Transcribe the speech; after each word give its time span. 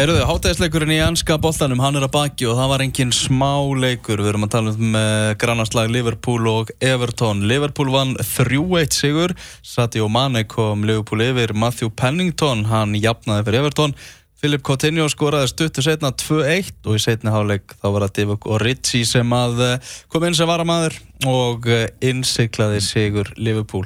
Heyrðu, 0.00 0.22
hátæðisleikurinn 0.24 0.94
í 0.94 1.02
anska 1.04 1.34
boltanum, 1.36 1.82
hann 1.84 1.98
er 1.98 2.06
að 2.06 2.14
baki 2.14 2.46
og 2.48 2.54
það 2.56 2.70
var 2.70 2.82
engin 2.86 3.10
smá 3.12 3.50
leikur. 3.76 4.22
Við 4.24 4.30
erum 4.30 4.46
að 4.46 4.52
tala 4.54 4.70
um 4.72 4.94
uh, 4.96 5.32
grannarslag 5.36 5.90
Liverpool 5.92 6.46
og 6.48 6.70
Everton. 6.80 7.42
Liverpool 7.50 7.90
vann 7.92 8.14
3-1 8.16 8.96
sigur, 8.96 9.34
Sadio 9.60 10.06
Mane 10.08 10.46
kom 10.48 10.86
Liverpool 10.88 11.20
yfir, 11.26 11.52
Matthew 11.52 11.92
Pennington, 11.92 12.62
hann 12.70 12.94
jafnaði 12.96 13.44
fyrir 13.50 13.60
Everton. 13.60 13.92
Filip 14.40 14.64
Coutinho 14.64 15.04
skoraði 15.12 15.50
stuttu 15.52 15.84
setna 15.84 16.14
2-1 16.16 16.88
og 16.88 16.96
í 16.96 17.02
setni 17.04 17.34
háleik 17.34 17.76
þá 17.76 17.84
var 17.90 18.06
það 18.06 18.14
Divock 18.22 18.48
og 18.48 18.62
Ritchie 18.64 19.10
sem 19.10 19.36
að 19.36 19.60
uh, 19.66 19.92
kom 20.08 20.24
inn 20.24 20.38
sem 20.38 20.48
varamæður 20.48 20.96
og 21.28 21.68
uh, 21.68 21.84
innsiklaði 22.00 22.80
sigur 22.88 23.28
Liverpool. 23.36 23.84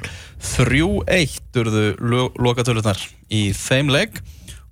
3-1 0.55 1.59
urðu 1.59 1.85
lo 1.99 2.29
lokatöluðnar 2.39 3.03
í 3.35 3.49
þeim 3.51 3.91
legg 3.91 4.23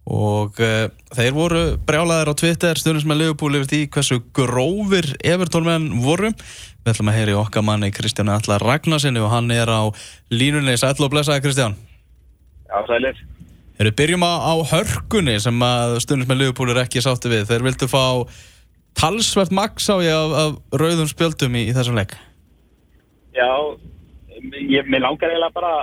og 0.04 0.60
uh, 0.60 0.88
þeir 1.16 1.36
voru 1.36 1.64
brjálæðir 1.88 2.32
á 2.32 2.40
Twitter 2.40 2.80
stundins 2.80 3.08
með 3.08 3.22
Liverpool 3.22 3.60
yfir 3.60 3.70
því 3.72 3.82
hversu 3.96 4.20
grófir 4.36 5.12
Evertón-menn 5.24 5.90
voru. 6.04 6.34
Við 6.84 6.94
ætlum 6.94 7.12
að 7.14 7.20
heyri 7.20 7.36
okkar 7.40 7.64
manni 7.64 7.92
Kristján 7.96 8.32
Allar 8.34 8.64
Ragnarsinni 8.64 9.24
og 9.24 9.32
hann 9.32 9.52
er 9.56 9.72
á 9.72 9.88
línunni. 10.34 10.76
Sæl 10.80 10.98
og 11.00 11.14
blessaði 11.14 11.46
Kristján. 11.46 11.78
Já, 12.68 12.82
sælir. 12.90 13.22
Erum 13.80 13.96
byrjum 13.98 14.26
á, 14.28 14.34
á 14.44 14.54
hörkunni 14.74 15.40
sem 15.42 15.64
að 15.66 16.00
stundins 16.04 16.30
með 16.30 16.44
Liverpool 16.44 16.74
er 16.74 16.84
ekki 16.84 17.02
sátti 17.02 17.32
við. 17.32 17.48
Þeir 17.50 17.70
vildu 17.72 17.88
fá 17.90 18.04
talsvert 18.98 19.54
maks 19.54 19.90
á 19.90 19.98
ég 20.04 20.14
af, 20.14 20.34
af 20.42 20.80
rauðum 20.80 21.10
spjöldum 21.10 21.58
í, 21.58 21.66
í 21.70 21.76
þessum 21.76 21.98
legg 21.98 22.14
Já, 23.34 23.50
ég, 24.70 24.86
mér 24.86 25.06
langar 25.06 25.32
eiginlega 25.32 25.56
bara 25.56 25.74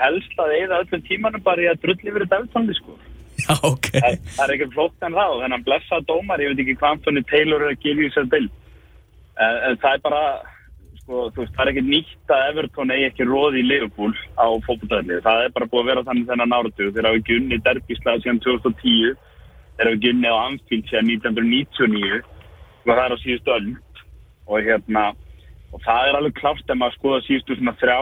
helst 0.00 0.40
að 0.42 0.54
eigða 0.56 0.80
öllum 0.82 1.04
tímanum 1.06 1.44
bara 1.44 1.64
í 1.64 1.68
að 1.70 1.84
drulli 1.84 2.14
verið 2.14 2.32
deltandi 2.34 2.76
sko 2.78 2.96
Já, 3.38 3.54
ok 3.62 3.90
Það, 3.94 4.14
það 4.34 4.44
er 4.44 4.52
ekkert 4.56 4.74
flott 4.74 5.06
en 5.06 5.16
það 5.16 5.32
og 5.34 5.42
þennan 5.44 5.64
blessa 5.66 6.00
dómar, 6.08 6.42
ég 6.42 6.52
veit 6.52 6.62
ekki 6.64 6.76
hvað 6.80 6.94
Antoni 6.96 7.24
Taylor 7.30 7.64
er 7.64 7.74
að 7.74 7.82
gefa 7.84 8.04
í 8.04 8.12
sér 8.14 8.30
bild. 8.32 8.54
En, 9.38 9.58
en 9.68 9.78
það 9.82 9.94
er 9.94 10.02
bara, 10.06 10.22
sko, 11.02 11.22
þú 11.34 11.44
veist, 11.44 11.54
það 11.54 11.62
er 11.64 11.70
ekkert 11.72 11.90
nýtt 11.92 12.34
að 12.34 12.46
Everton 12.50 12.94
eigi 12.94 13.06
ekki 13.08 13.28
róði 13.28 13.62
í 13.62 13.68
Liverpool 13.68 14.14
á 14.34 14.46
fókbútæðli. 14.66 15.20
Það 15.26 15.44
er 15.44 15.54
bara 15.54 15.70
búið 15.70 15.84
að 15.84 15.90
vera 15.92 16.06
þannig 16.08 16.32
þennan 16.32 16.56
áratu. 16.58 16.90
Þeir 16.96 17.08
hafa 17.10 17.36
unni 17.38 17.60
derbíslaði 17.68 18.24
síðan 18.24 18.42
2010, 18.48 19.14
þeir 19.78 19.92
hafa 19.92 20.12
unni 20.12 20.34
á 20.34 20.36
Anfield 20.42 20.90
síðan 20.90 21.12
1999 21.14 22.20
og 22.88 22.92
það 22.94 23.04
er 23.04 23.14
á 23.14 23.22
síðustu 23.22 23.54
öll. 23.54 23.70
Og 24.48 24.64
hérna, 24.64 25.04
og 25.76 25.82
það 25.84 26.08
er 26.08 26.18
alveg 26.18 26.38
klárt 26.40 26.70
ef 26.72 26.80
maður 26.80 26.98
skoða 26.98 27.24
síðustu 27.26 27.58
svona 27.58 27.76
þrjá 27.78 27.98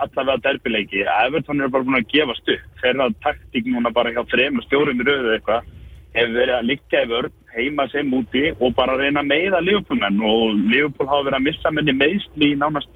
allavega 0.00 0.40
derbileiki 0.46 1.04
að 1.04 1.28
Everton 1.28 1.60
eru 1.60 1.72
bara 1.74 1.86
búin 1.86 2.00
að 2.00 2.08
gefast 2.12 2.48
upp 2.54 2.82
þeirra 2.82 3.08
taktík 3.24 3.68
núna 3.68 3.92
bara 3.94 4.12
hjá 4.14 4.22
þrejum 4.30 4.62
stjórum 4.66 5.02
í 5.02 5.06
rauðu 5.08 5.34
eitthvað 5.36 5.68
hefur 6.12 6.34
verið 6.36 6.56
að 6.56 6.66
liggja 6.70 7.04
yfir 7.06 7.28
heima 7.52 7.86
sem 7.92 8.16
úti 8.16 8.48
og 8.58 8.74
bara 8.76 8.96
reyna 9.00 9.22
að 9.22 9.30
meiða 9.32 9.60
Liverpoolmenn 9.64 10.24
og 10.28 10.56
Liverpool 10.72 11.08
hafa 11.10 11.28
verið 11.28 11.38
að 11.38 11.46
missa 11.48 11.72
menni 11.72 11.94
meðsli 11.96 12.50
í 12.52 12.58
nánast 12.60 12.90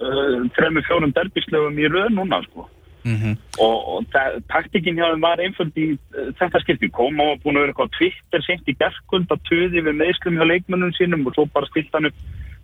uh, 0.00 0.42
þrejum 0.56 0.82
fjórum 0.88 1.14
derbislöfum 1.16 1.78
í 1.78 1.88
rauðu 1.92 2.16
núna 2.16 2.42
sko. 2.48 2.68
mm 3.04 3.16
-hmm. 3.16 3.34
og, 3.64 3.76
og 3.94 4.04
taktíkin 4.52 4.98
hjá 4.98 5.06
þeim 5.12 5.24
var 5.24 5.40
einföld 5.40 5.76
í 5.76 5.86
uh, 5.94 6.32
þetta 6.40 6.60
skipti 6.64 6.88
kom 6.88 7.20
og 7.20 7.40
búin 7.44 7.56
að 7.56 7.60
vera 7.60 7.72
eitthvað 7.72 7.94
Twitter 7.96 8.42
sent 8.42 8.68
í 8.68 8.76
gerðkvöld 8.80 9.32
að 9.32 9.44
töði 9.48 9.84
við 9.86 10.00
meðslum 10.02 10.36
hjá 10.36 10.44
leikmennum 10.44 10.92
sínum 10.92 11.26
og 11.26 11.34
svo 11.34 11.46
bara 11.46 11.70
stilt 11.70 11.92
hann 11.92 12.10
upp 12.10 12.18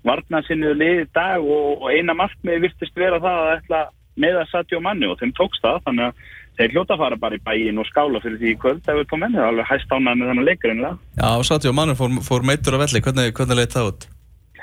varnasinniðu 0.05 0.79
liði 0.79 1.05
dag 1.17 1.43
og, 1.43 1.83
og 1.83 1.93
eina 1.93 2.17
markmiði 2.17 2.67
virtist 2.67 2.97
vera 2.99 3.21
það 3.23 3.43
að 3.43 3.53
ætla 3.59 3.83
með 4.21 4.41
að 4.41 4.51
satja 4.53 4.79
á 4.79 4.87
manni 4.87 5.11
og 5.11 5.19
þeim 5.21 5.33
tókst 5.37 5.65
það 5.65 5.81
þannig 5.89 6.09
að 6.09 6.25
þeir 6.59 6.75
hljóta 6.75 6.95
að 6.95 7.01
fara 7.03 7.21
bara 7.21 7.39
í 7.39 7.45
bæin 7.45 7.81
og 7.83 7.89
skála 7.89 8.21
fyrir 8.23 8.39
því 8.41 8.53
í 8.53 8.59
kvöld 8.63 8.85
ef 8.85 8.99
við 9.01 9.09
tóum 9.11 9.25
menni, 9.25 9.39
það 9.41 9.47
er 9.47 9.53
alveg 9.53 9.71
hæst 9.71 9.95
ánað 9.95 10.21
með 10.21 10.29
þannig 10.31 10.49
leikur 10.49 10.75
einlega. 10.75 10.99
Já, 11.19 11.31
Satjó 11.49 11.73
Manu 11.75 11.97
fór, 11.99 12.13
fór 12.29 12.47
meittur 12.47 12.77
á 12.79 12.83
velli, 12.85 13.03
hvernig, 13.03 13.33
hvernig 13.35 13.59
leitt 13.59 13.75
það 13.75 13.89
út? 13.91 14.07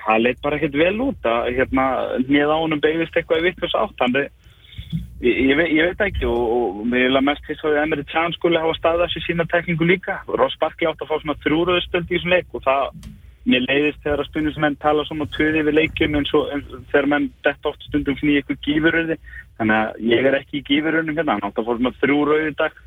Það 0.01 0.23
leitt 0.23 0.39
bara 0.45 0.57
ekkert 0.57 0.77
vel 0.81 0.95
út 1.03 1.27
að 1.29 1.49
hérna 1.57 1.87
nýða 2.29 2.61
ánum 2.61 2.81
beigðist 2.81 3.19
eitthvað 3.19 3.41
í 3.41 3.45
vittus 3.49 3.75
átt, 3.75 3.97
þannig 3.99 4.29
ég, 5.21 5.41
ég, 5.51 5.63
ég 5.75 5.91
veit 5.91 6.05
ekki 6.07 6.29
og, 6.31 6.53
og 6.55 6.79
mér 6.87 7.09
vil 7.09 7.19
að 7.19 7.27
mest 7.27 7.49
þess 7.49 7.67
að 7.67 7.81
Emre 7.83 8.05
Can 8.07 8.37
skuli 8.37 8.61
hafa 8.61 8.77
staðið 8.79 9.03
þessi 9.05 9.25
sína 9.27 9.47
tekningu 9.51 9.89
líka. 9.91 10.21
Ross 10.31 10.55
Barkley 10.63 10.89
átt 10.89 11.03
að 11.03 11.11
fá 11.11 11.17
svona 11.19 11.37
þrjúröðustöld 11.43 12.07
í 12.07 12.15
þessum 12.15 12.33
leik 12.33 12.55
og 12.55 12.65
það 12.65 12.87
mér 13.49 13.65
leiðist 13.65 14.01
þegar 14.03 14.21
að 14.21 14.29
stundismenn 14.29 14.77
tala 14.81 15.05
svona 15.07 15.27
töði 15.33 15.63
við 15.65 15.77
leikjum 15.79 16.17
eins 16.19 16.33
og 16.37 16.51
en, 16.53 16.63
þegar 16.91 17.07
menn 17.13 17.29
detta 17.45 17.71
oft 17.71 17.85
stundum 17.87 18.17
fyrir 18.19 18.41
eitthvað 18.41 18.59
gífuröði 18.67 19.17
þannig 19.57 19.77
að 19.77 20.01
ég 20.11 20.29
er 20.29 20.37
ekki 20.37 20.59
í 20.59 20.65
gífuröðunum 20.69 21.17
hérna 21.17 21.37
hann 21.37 21.47
átt 21.47 21.61
að 21.61 21.69
fór 21.69 21.79
svona 21.79 21.93
þrjú 22.01 22.19
rauði 22.29 22.53
dag 22.59 22.81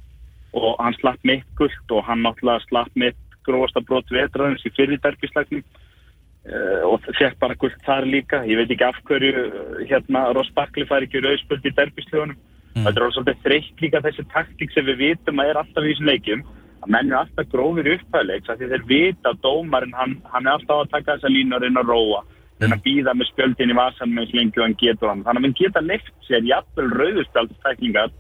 og 0.55 0.77
hann 0.79 0.99
slapp 1.01 1.27
mitt 1.27 1.49
gullt 1.59 1.97
og 1.97 2.07
hann 2.07 2.23
náttúrulega 2.23 2.67
slapp 2.69 3.01
mitt 3.03 3.39
grófasta 3.45 3.83
brot 3.85 4.15
vetraðins 4.15 4.65
í 4.65 4.73
fyrir 4.77 5.03
derbislagning 5.03 5.65
uh, 5.67 6.87
og 6.87 7.03
fekk 7.11 7.37
bara 7.43 7.59
gullt 7.59 7.81
þar 7.85 8.07
líka. 8.09 8.45
Ég 8.47 8.57
veit 8.61 8.71
ekki 8.71 8.87
af 8.87 9.01
hverju 9.09 9.45
hérna 9.91 10.29
Ross 10.37 10.55
Barkley 10.55 10.87
fær 10.89 11.05
ekki 11.05 11.21
rauðspöld 11.25 11.67
í 11.67 11.75
derbislögunum 11.75 12.39
mm. 12.39 12.85
þetta 12.85 12.95
er 12.95 13.07
alveg 13.07 13.17
svolítið 13.19 13.43
þreytt 13.47 13.83
líka 13.85 14.03
þessi 14.05 14.27
taktík 14.33 14.75
sem 14.75 14.87
við 14.89 15.03
vitum 15.03 15.43
að 15.43 15.51
er 15.51 15.61
alltaf 15.61 15.85
í 15.85 15.93
þessum 15.93 16.11
leikjum 16.11 16.47
að 16.85 16.93
menn 16.93 17.13
er 17.13 17.21
alltaf 17.23 17.51
grófir 17.53 17.91
upphæðleik 17.95 18.49
því 18.49 18.71
þeir 18.73 18.87
vita 18.89 19.33
að 19.33 19.43
dómarinn 19.45 19.97
hann, 19.97 20.17
hann 20.33 20.47
er 20.47 20.59
alltaf 20.59 20.83
að 20.85 20.91
taka 20.93 21.15
þessa 21.15 21.33
línu 21.33 21.57
og 21.57 21.65
reyna 21.65 21.85
að 21.85 21.93
róa. 21.95 22.25
Reyna 22.61 22.77
að 22.79 22.85
býða 22.85 23.15
með 23.19 23.31
spjöldin 23.33 23.73
í 23.73 23.79
vasan 23.79 24.13
með 24.15 24.29
slengi 24.31 24.61
og 24.61 24.67
hann 24.67 24.77
getur 24.83 25.11
hann. 25.11 25.25
Þannig 25.27 25.41
að 25.41 25.49
hann 25.49 25.57
geta 25.61 25.85
neitt 25.85 26.11
sér 26.29 26.51
jafnvel 26.51 26.91
rauðustaldstækningar 26.93 28.13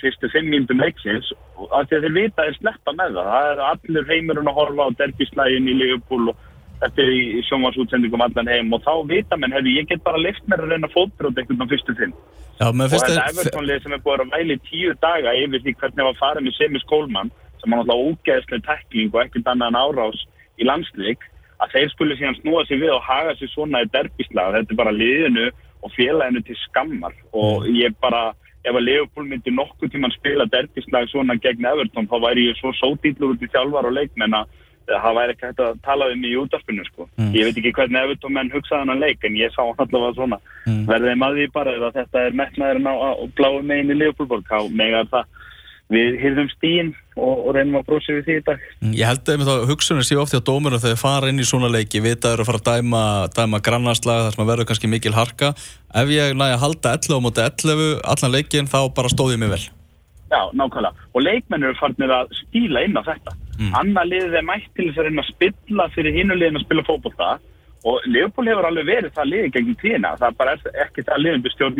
fyrstu 0.00 0.30
fimm 0.32 0.48
mínutum 0.50 0.80
leiksins 0.80 1.28
og 1.60 1.90
þeir 1.90 2.08
vita 2.16 2.42
að 2.42 2.48
þeir 2.48 2.58
sleppa 2.58 2.94
með 2.96 3.18
það. 3.18 3.28
Það 3.34 3.50
er 3.50 3.62
allir 3.68 4.08
heimurinn 4.08 4.50
að 4.50 4.58
horfa 4.58 4.88
á 4.88 4.96
derbíslægin 5.02 5.68
í 5.68 5.76
Liverpool 5.76 6.32
og 6.32 6.48
þetta 6.82 7.04
er 7.04 7.12
í 7.14 7.42
sjónvarsútsendingum 7.46 8.24
allan 8.24 8.50
heim 8.50 8.72
og 8.74 8.82
þá 8.86 8.94
vita 9.10 9.38
menn 9.38 9.54
hefur 9.54 9.70
ég 9.70 9.90
get 9.90 10.02
bara 10.06 10.22
lift 10.22 10.48
mér 10.50 10.64
að 10.64 10.74
reyna 10.74 10.90
fótbrót 10.90 11.38
einhvern 11.38 11.62
á 11.62 11.70
fyrstu 11.70 11.94
fimm. 12.00 12.16
Já, 12.58 12.66
og 12.68 12.82
þetta 12.94 13.28
Evertónlið 13.28 13.84
sem 13.84 13.94
er 13.94 14.02
búin 14.02 14.24
að 14.24 14.34
væli 14.34 14.58
tíu 14.66 14.96
daga 15.02 15.36
yfir 15.38 15.62
því 15.62 15.76
hvernig 15.78 16.00
það 16.00 16.08
var 16.08 16.20
farið 16.20 16.46
með 16.48 16.58
Semi 16.58 16.82
Skólmann 16.82 17.32
sem 17.62 17.70
var 17.70 17.82
náttúrulega 17.82 18.10
ógeðslega 18.10 18.66
tekling 18.68 19.12
og 19.14 19.22
ekkert 19.24 19.52
annað 19.52 19.72
en 19.72 19.80
árás 19.82 20.24
í 20.58 20.68
landsleik 20.68 21.26
að 21.62 21.74
þeir 21.76 21.90
skulle 21.92 22.18
síðan 22.18 22.38
snúa 22.40 22.64
sig 22.66 22.80
við 22.82 22.94
og 22.96 23.04
haga 23.06 23.34
sig 23.38 23.50
svona 23.52 23.84
í 23.84 23.90
derbíslega 23.94 24.56
þetta 24.58 24.74
er 24.74 24.80
bara 24.82 24.94
liðinu 24.96 25.50
og 25.82 25.92
félaginu 25.96 26.42
til 26.46 26.58
skammar 26.66 27.14
og 27.32 27.68
ég 27.70 27.94
bara 28.02 28.32
ef 28.62 28.74
að 28.74 28.86
Leopold 28.86 29.30
myndi 29.30 29.54
nokkuð 29.54 29.94
tíman 29.94 30.14
spila 30.14 30.46
derbíslega 30.50 31.10
svona 31.10 31.38
gegn 31.42 31.66
Everton 31.66 32.08
þá 32.10 32.18
væri 32.26 32.48
ég 32.50 32.58
svo 32.58 32.74
sótýtlur 32.78 33.34
út 33.34 33.42
í 33.42 33.50
þjálfar 33.50 33.88
og 33.90 33.96
leikmenn 33.96 34.36
að 34.38 34.58
það 34.86 35.16
væri 35.18 35.34
ekki 35.34 35.46
hægt 35.46 35.62
að 35.62 35.78
tala 35.86 36.08
um 36.10 36.24
í 36.26 36.32
útarpinu 36.38 36.84
sko. 36.88 37.06
Mm. 37.16 37.30
Ég 37.36 37.46
veit 37.46 37.58
ekki 37.60 37.72
hvernig 37.76 38.00
Everton 38.02 38.34
menn 38.34 38.50
hugsaði 38.52 38.82
hann 38.82 38.94
að 38.96 39.04
leik 39.06 39.26
en 39.26 39.38
ég 39.38 39.54
sá 39.54 39.60
hann 39.62 39.82
allavega 39.84 40.16
svona 40.18 40.38
mm. 40.66 40.82
verðið 40.90 41.20
maður 41.22 41.38
því 41.40 41.46
bara 41.54 41.74
ef 41.76 41.98
þetta 41.98 42.24
er 42.26 42.38
metnaðurinn 42.40 42.90
á, 42.90 42.94
á 42.94 43.10
bláu 43.38 43.62
megin 43.62 43.94
í 43.94 43.98
Leopoldborg 44.00 44.50
þá 44.50 44.58
megar 44.82 45.10
það 45.12 45.38
við 45.92 46.16
hyrðum 46.22 46.48
stíin 46.54 46.90
og, 47.16 47.44
og 47.46 47.50
reynum 47.56 47.78
að 47.80 47.86
brósi 47.90 48.16
við 48.16 48.24
því 48.28 48.36
í 48.38 48.44
dag. 48.46 48.64
Ég 48.96 49.10
held 49.10 49.28
að 49.32 49.44
þá 49.48 49.52
hugsunir 49.70 50.08
séu 50.08 50.22
ofti 50.22 50.40
á 50.40 50.46
dómurinn 50.48 50.80
þegar 50.80 50.96
þeir 50.96 51.02
fara 51.02 51.30
inn 51.32 51.42
í 51.42 51.46
svona 51.48 51.70
leiki, 51.72 52.02
vita 52.04 52.32
að 52.32 52.46
fara 52.48 52.62
að 52.62 52.70
dæma, 52.70 53.04
dæma 53.36 53.60
grannarslag 53.64 54.24
þar 54.26 54.36
sem 54.36 54.50
verður 54.50 54.68
kannski 54.70 54.90
mikil 54.90 55.14
harka. 55.16 55.52
Ef 55.92 56.12
ég 56.12 56.34
næði 56.38 56.56
að 56.56 56.64
halda 56.64 56.96
11 56.96 57.20
á 57.20 57.24
móti 57.26 57.46
11 57.46 57.94
allan 58.14 58.34
leikin 58.36 58.72
þá 58.72 58.80
bara 58.96 59.12
stóð 59.12 59.36
ég 59.36 59.42
mig 59.42 59.52
vel. 59.52 59.62
Já, 60.32 60.48
nákvæmlega. 60.56 61.08
Og 61.12 61.24
leikmenn 61.26 61.64
eru 61.68 61.76
farnir 61.76 62.12
að 62.16 62.30
stíla 62.38 62.86
inn 62.86 62.96
á 62.96 63.02
þetta. 63.04 63.36
Mm. 63.58 63.72
Anna 63.76 64.04
liðið 64.08 64.36
er 64.40 64.46
mætt 64.48 64.70
til 64.72 64.88
þess 64.88 65.00
að 65.02 65.08
reyna 65.08 65.24
að 65.24 65.32
spilla 65.34 65.88
fyrir 65.92 66.16
hinulegin 66.16 66.56
að 66.56 66.64
spila 66.64 66.84
fókbólta 66.88 67.32
og 67.82 68.06
Leopold 68.08 68.48
hefur 68.48 68.68
alveg 68.68 68.86
verið 68.88 69.12
það 69.16 69.28
liðið 69.28 69.52
gegn 69.56 69.74
tína. 69.82 70.14
Það 70.16 70.28
er 70.30 70.38
bara 70.38 70.54
ekki 70.86 71.04
það 71.04 71.22
liðin 71.26 71.44
bestjórn 71.44 71.76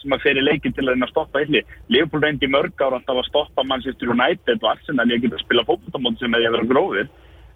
sem 0.00 0.14
að 0.16 0.24
fyrir 0.24 0.46
leikin 0.46 0.74
til 0.76 0.86
að 0.86 0.94
reyna 0.94 1.08
að 1.08 1.12
stoppa 1.14 1.42
illi. 1.44 1.62
Leopold 1.92 2.24
reyndi 2.24 2.48
mörg 2.50 2.80
ára 2.80 2.98
alltaf 2.98 3.20
að 3.20 3.28
stoppa 3.28 3.64
Manchester 3.68 4.12
United 4.14 4.62
og 4.62 4.70
Arsenal 4.72 5.08
ég 5.12 5.24
geta 5.24 5.38
að 5.38 5.44
spila 5.44 5.66
fókbóltamóti 5.68 6.24
sem 6.24 6.36
hefur 6.36 6.56
verið 6.56 6.72
grófir 6.72 7.10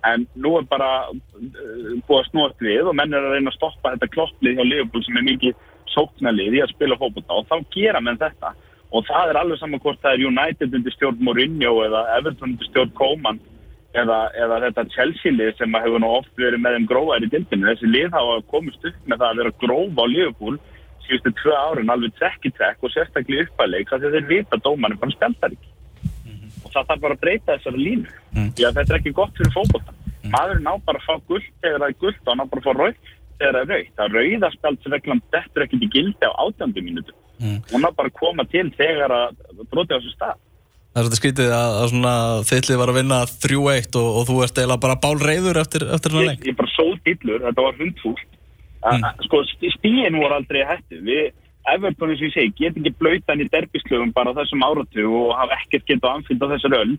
en 0.04 0.26
nú 0.36 0.52
er 0.58 0.66
bara 0.68 0.90
uh, 1.08 1.94
búið 2.04 2.18
að 2.18 2.28
snúast 2.28 2.60
við 2.64 2.90
og 2.90 2.96
menn 2.98 3.14
er 3.16 3.24
að 3.24 3.38
reyna 3.38 3.52
að 3.52 3.56
stoppa 3.56 3.94
þetta 3.94 4.12
klopplið 4.16 4.58
hjá 4.58 4.68
Leopold 4.68 5.06
sem 5.06 5.18
er 5.20 5.26
mikið 5.30 5.64
sóknarlið 5.94 6.58
í 6.58 6.62
að 6.64 6.74
spila 6.74 7.00
fókbólta 7.00 7.38
og 7.38 7.48
þá 7.48 7.56
gera 7.72 8.02
menn 8.04 8.20
þetta 8.20 8.52
og 8.94 9.08
það 9.08 9.32
er 9.32 9.40
alveg 9.40 9.60
saman 9.60 9.82
hvort 9.82 10.02
það 10.04 10.18
er 10.18 10.28
United 10.28 10.76
undir 10.78 10.94
stjórn 10.94 11.24
Mourinho 11.24 11.74
eða 11.86 12.04
Everton 12.18 12.52
undir 12.52 12.68
stjórn 12.68 12.92
Koeman 12.98 13.40
eða, 13.98 14.18
eða 14.38 14.60
þetta 14.66 14.86
Chelsea-lið 14.94 15.56
sem 15.58 15.76
hefur 15.80 16.02
nú 16.02 16.12
oft 16.18 16.32
verið 16.40 16.62
með 16.62 16.78
þeim 16.78 16.86
gróðar 16.90 17.26
í 17.26 17.30
dildinu. 17.32 17.68
Þessi 17.70 17.90
lið 17.90 18.14
hafa 18.14 18.38
komist 18.52 18.86
upp 18.90 19.10
með 19.10 19.20
það 19.22 19.28
að 19.28 19.40
vera 19.42 19.54
gróf 19.64 20.00
á 20.02 20.04
Liverpool 20.10 20.58
síðustu 21.06 21.32
tvö 21.40 21.54
árin 21.54 21.92
alveg 21.92 22.14
trekk 22.18 22.48
í 22.48 22.52
trekk 22.54 22.84
og 22.84 22.92
sérstaklega 22.94 23.46
uppæðleik 23.48 23.90
þannig 23.90 24.08
að 24.08 24.16
þeir 24.16 24.28
vita 24.30 24.56
að 24.56 24.64
dómarinn 24.66 25.00
bara 25.02 25.16
spjaldar 25.16 25.56
ekki. 25.56 25.70
Mm 26.04 26.36
-hmm. 26.36 26.54
Og 26.64 26.70
það 26.74 26.86
þarf 26.88 27.02
bara 27.04 27.16
að 27.16 27.22
breyta 27.24 27.56
þessari 27.56 27.80
línu. 27.86 28.08
Mm 28.08 28.38
-hmm. 28.38 28.54
Því 28.54 28.66
að 28.68 28.76
þetta 28.78 28.94
er 28.94 29.00
ekki 29.00 29.18
gott 29.20 29.36
fyrir 29.38 29.56
fókbóta. 29.56 29.92
Mm 29.92 30.00
-hmm. 30.22 30.32
Maðurinn 30.34 30.72
á 30.72 30.74
bara 30.86 30.98
að 30.98 31.06
fá 31.08 31.14
gullt 31.28 31.52
þegar 31.62 31.80
það 31.80 31.90
er 31.90 32.00
gullt 32.02 32.24
og 32.24 32.30
hann 32.30 32.44
á 32.44 32.50
bara 32.50 32.60
að 32.60 32.66
fá 32.68 32.72
rauð 32.80 32.96
þegar 33.38 33.54
það 33.54 33.62
er 33.62 33.70
rauð. 33.72 33.88
Það 33.96 34.16
rauðarspjaldsreglan 34.16 35.22
dettur 35.32 35.62
ekkert 35.64 35.86
í 35.86 35.92
gildi 35.94 36.24
á 36.24 36.32
átjöndu 36.44 36.80
mínutu. 36.82 37.12
Mm. 37.40 37.60
Hún 37.72 37.86
á 37.86 37.90
bara 37.90 38.08
að 38.08 38.18
koma 38.18 38.44
til 38.44 38.68
þegar 38.78 39.10
að 39.10 39.30
broti 39.70 39.94
á 39.94 39.98
þessu 39.98 40.14
stað. 40.14 40.38
Það 40.94 41.00
er 41.00 41.06
svolítið 41.08 41.18
skrítið 41.18 41.48
að, 41.50 41.72
að 41.74 41.88
svona 41.90 42.14
þittlið 42.46 42.76
var 42.78 42.90
að 42.92 42.96
vinna 43.00 43.16
3-1 43.42 43.96
og, 43.98 44.08
og 44.14 44.26
þú 44.28 44.36
ert 44.44 44.58
eiginlega 44.60 44.82
bara 44.84 44.94
bálreiður 45.02 45.58
eftir, 45.58 45.84
eftir 45.90 46.14
Ég, 46.20 46.44
ég 46.46 46.54
bara 46.60 46.70
sóð 46.70 46.92
dillur, 47.08 47.40
þetta 47.48 47.64
var 47.64 47.80
hundfúlt. 47.80 48.33
Mm. 48.84 49.24
Sko, 49.24 49.40
st- 49.48 49.72
stíin 49.78 50.18
voru 50.20 50.34
aldrei 50.36 50.64
hættu. 50.68 50.98
Við, 51.06 51.32
Everton, 51.72 52.10
eins 52.12 52.20
og 52.20 52.26
ég 52.28 52.34
segi, 52.34 52.52
get 52.58 52.76
ekki 52.76 52.92
blöytan 53.00 53.40
í 53.40 53.48
derbislögum 53.48 54.12
bara 54.12 54.34
þessum 54.36 54.64
áratu 54.66 55.06
og 55.08 55.32
hafa 55.38 55.56
ekkert 55.62 55.86
getað 55.88 56.18
anfyllt 56.18 56.44
á 56.44 56.52
þessar 56.52 56.76
öll. 56.82 56.96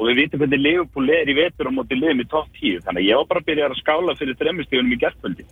Og 0.00 0.08
við 0.08 0.16
vitum 0.24 0.40
hvernig 0.40 0.62
Liverpool 0.64 1.10
er 1.14 1.28
í 1.28 1.36
vetur 1.36 1.68
á 1.70 1.72
móti 1.76 1.94
liðum 1.98 2.22
í 2.24 2.26
topp 2.32 2.48
10. 2.58 2.80
Þannig 2.86 3.02
að 3.04 3.08
ég 3.10 3.20
var 3.20 3.28
bara 3.30 3.40
að 3.42 3.48
byrja 3.50 3.68
að 3.68 3.78
skála 3.82 4.14
fyrir 4.18 4.38
þremmustíðunum 4.40 4.94
í 4.96 5.00
gerðkvöldi. 5.04 5.44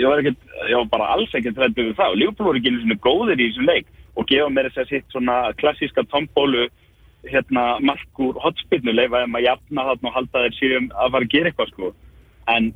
Ég 0.00 0.08
var, 0.08 0.22
ekkert, 0.22 0.40
ég 0.70 0.76
var 0.80 0.88
bara 0.94 1.08
alls 1.12 1.34
ekkert 1.36 1.58
hræddur 1.60 1.90
við 1.90 1.98
það. 2.00 2.16
Liverpool 2.16 2.48
voru 2.48 2.58
ekki 2.62 2.72
einu 2.72 2.80
svona 2.82 2.98
góðir 3.06 3.42
í 3.44 3.48
þessum 3.50 3.68
leik 3.68 3.86
og 4.16 4.26
gefa 4.30 4.48
mér 4.56 4.70
þess 4.70 4.82
að 4.82 4.90
sitt 4.94 5.12
svona 5.12 5.36
klassíska 5.60 6.06
tombólu 6.08 6.64
hérna 7.26 7.64
markur 7.84 8.38
hotspinnu 8.40 8.94
leifa 8.96 9.20
þeim 9.24 9.36
að 9.36 9.46
jafna 9.50 9.84
þarna 9.90 10.08
og 10.10 10.16
halda 10.16 10.42
þeir 10.46 10.56
síðan 10.56 10.88
að 10.94 11.12
fara 11.12 11.26
að 11.28 11.32
gera 11.34 11.50
eitthvað 11.52 11.72
sko. 11.74 11.92
En 12.56 12.72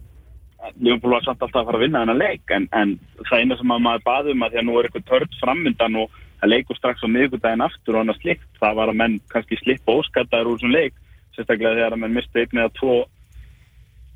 Liverpool 0.80 1.14
var 1.14 1.24
samt 1.24 1.42
alltaf 1.42 1.62
að 1.62 1.70
fara 1.70 1.78
að 1.78 1.84
vinna 1.86 2.02
þennan 2.02 2.20
leik 2.20 2.52
en, 2.54 2.66
en 2.76 2.96
það 3.28 3.42
eina 3.42 3.56
sem 3.56 3.74
að 3.74 3.84
maður 3.86 4.04
baði 4.08 4.34
um 4.34 4.44
að 4.44 4.52
því 4.52 4.60
að 4.60 4.66
nú 4.68 4.74
er 4.76 4.88
eitthvað 4.88 5.06
tört 5.08 5.38
frammyndan 5.40 5.98
og 6.02 6.18
það 6.40 6.52
leikur 6.52 6.78
strax 6.78 7.04
á 7.04 7.08
miðgudaginn 7.14 7.64
aftur 7.64 7.96
og 7.96 8.02
annað 8.02 8.20
slikt, 8.20 8.48
það 8.60 8.76
var 8.80 8.92
að 8.92 9.00
menn 9.00 9.16
kannski 9.32 9.58
slippa 9.60 9.96
óskattaður 9.96 10.52
úr 10.52 10.60
þessum 10.60 10.74
leik 10.76 10.94
sérstaklega 11.36 11.76
þegar 11.78 11.96
að 11.96 12.02
menn 12.04 12.16
misti 12.16 12.44
einn 12.44 12.62
eða 12.62 12.72
tvo 12.78 12.96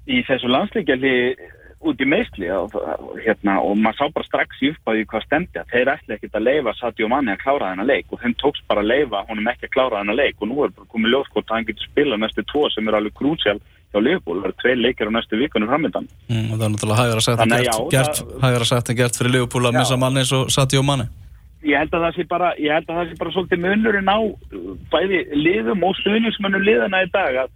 í 0.05 0.20
þessu 0.29 0.50
landsleikjali 0.52 1.14
út 1.85 2.00
í 2.00 2.08
meðsli 2.08 2.49
og, 2.55 2.75
hérna, 3.20 3.58
og 3.61 3.76
maður 3.76 3.99
sá 3.99 4.14
bara 4.17 4.29
strax 4.29 4.61
í 4.64 4.70
uppáði 4.73 5.05
hvað 5.11 5.26
stemdi 5.26 5.61
að 5.61 5.73
þeir 5.73 5.91
ætla 5.93 6.17
ekkert 6.17 6.38
að 6.38 6.46
leifa 6.49 6.75
Sadio 6.79 7.08
Mane 7.12 7.35
að 7.35 7.43
klára 7.43 7.70
þennan 7.73 7.91
leik 7.91 8.12
og 8.12 8.23
þeim 8.23 8.37
tóks 8.41 8.62
bara 8.69 8.85
að 8.85 8.91
leifa 8.93 9.25
honum 9.29 9.50
ekki 9.52 9.69
að 9.69 9.75
klára 9.76 10.00
þennan 10.00 10.20
leik 10.20 10.41
og 10.41 10.50
nú 10.50 10.64
er 10.64 10.73
bara 10.76 10.93
komið 10.94 11.14
ljóskot 11.14 11.50
að 11.50 11.56
hann 11.58 11.69
getur 11.69 11.88
spila 11.91 12.20
næstu 12.20 12.44
tvo 12.49 12.64
sem 12.73 12.88
er 12.88 12.99
alveg 12.99 13.17
krúsjál 13.20 13.61
hjá 13.94 14.02
Liverpool, 14.02 14.41
það 14.43 14.49
eru 14.50 14.56
tvei 14.62 14.75
leikir 14.82 15.08
á 15.08 15.12
næstu 15.17 15.38
vikunum 15.41 15.70
framöndan 15.70 16.06
Mm, 16.29 16.52
og 16.52 16.56
það 16.58 16.64
er 16.67 16.73
náttúrulega 16.75 17.00
hægara 17.05 17.20
sagt 17.29 17.41
en 17.41 17.50
að 17.55 17.62
gert, 17.64 17.75
já, 17.75 17.91
gert, 17.94 18.17
það- 18.43 18.64
sagt 18.73 18.91
en 18.91 18.96
gert 18.96 19.17
fyrir 19.20 19.32
Liverpool 19.38 19.67
að 19.69 19.73
Já. 19.75 19.79
missa 19.79 19.96
manni 19.96 20.20
eins 20.25 20.32
og 20.32 20.50
Sadio 20.50 20.82
Mane. 20.82 21.08
ég 21.64 21.79
held 21.81 21.93
að 21.96 22.02
það 22.05 22.14
sé 22.19 22.29
bara, 22.29 22.49
ég 22.61 22.73
held 22.75 22.88
að 22.91 22.96
það 22.99 23.11
sé 23.11 23.19
bara 23.19 23.31
svolítið 23.32 23.61
munurinn 23.64 24.08
á 24.12 24.19
bæði 24.93 25.19
liðum 25.44 25.85
og 25.88 25.94
stuðnismönnum 26.02 26.64
liðana 26.67 27.00
í 27.06 27.11
dag 27.14 27.35
að, 27.44 27.49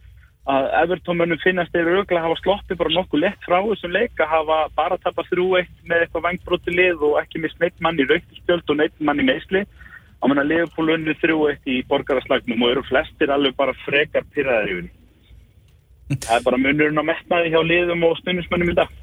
að 0.49 0.65
Everton-mönnum 0.83 1.41
finnast 1.43 1.73
þeir 1.75 1.91
örgulega 1.93 2.23
hafa 2.25 2.39
sloppið 2.41 2.79
bara 2.81 2.95
nokkuð 2.97 3.21
lett 3.21 3.43
frá 3.45 3.59
þessum 3.67 3.93
leik 3.93 4.17
að 4.25 4.31
hafa 4.33 4.57
bara 4.79 4.97
tapast 5.05 5.29
þrjú 5.29 5.59
eitt 5.61 5.75
með 5.85 6.07
eitthvað 6.07 6.25
vangbróti 6.25 6.73
lið 6.73 7.05
og 7.05 7.19
ekki 7.21 7.43
mist 7.45 7.61
neitt 7.61 7.77
mann 7.85 8.01
í 8.01 8.07
raukturspjöld 8.09 8.65
og 8.73 8.77
neitt 8.81 8.97
mann 9.01 9.21
í 9.21 9.27
meðsli 9.29 9.67
á 10.19 10.25
menna 10.27 10.43
Liverpool 10.43 10.89
unni 10.97 11.13
þrjú 11.21 11.51
eitt 11.53 11.69
í 11.69 11.83
borgaraslagnum 11.91 12.63
og 12.65 12.71
eru 12.73 12.83
flestir 12.89 13.29
alveg 13.31 13.55
bara 13.61 13.75
frekar 13.85 14.25
því. 14.33 14.89
Það 16.09 16.35
er 16.39 16.47
bara 16.47 16.63
munurinn 16.63 17.01
á 17.01 17.05
metnaði 17.05 17.53
hjá 17.53 17.61
liðum 17.65 18.07
og 18.09 18.17
stuðnismönnum 18.23 18.73
í 18.73 18.79
dag. 18.79 18.97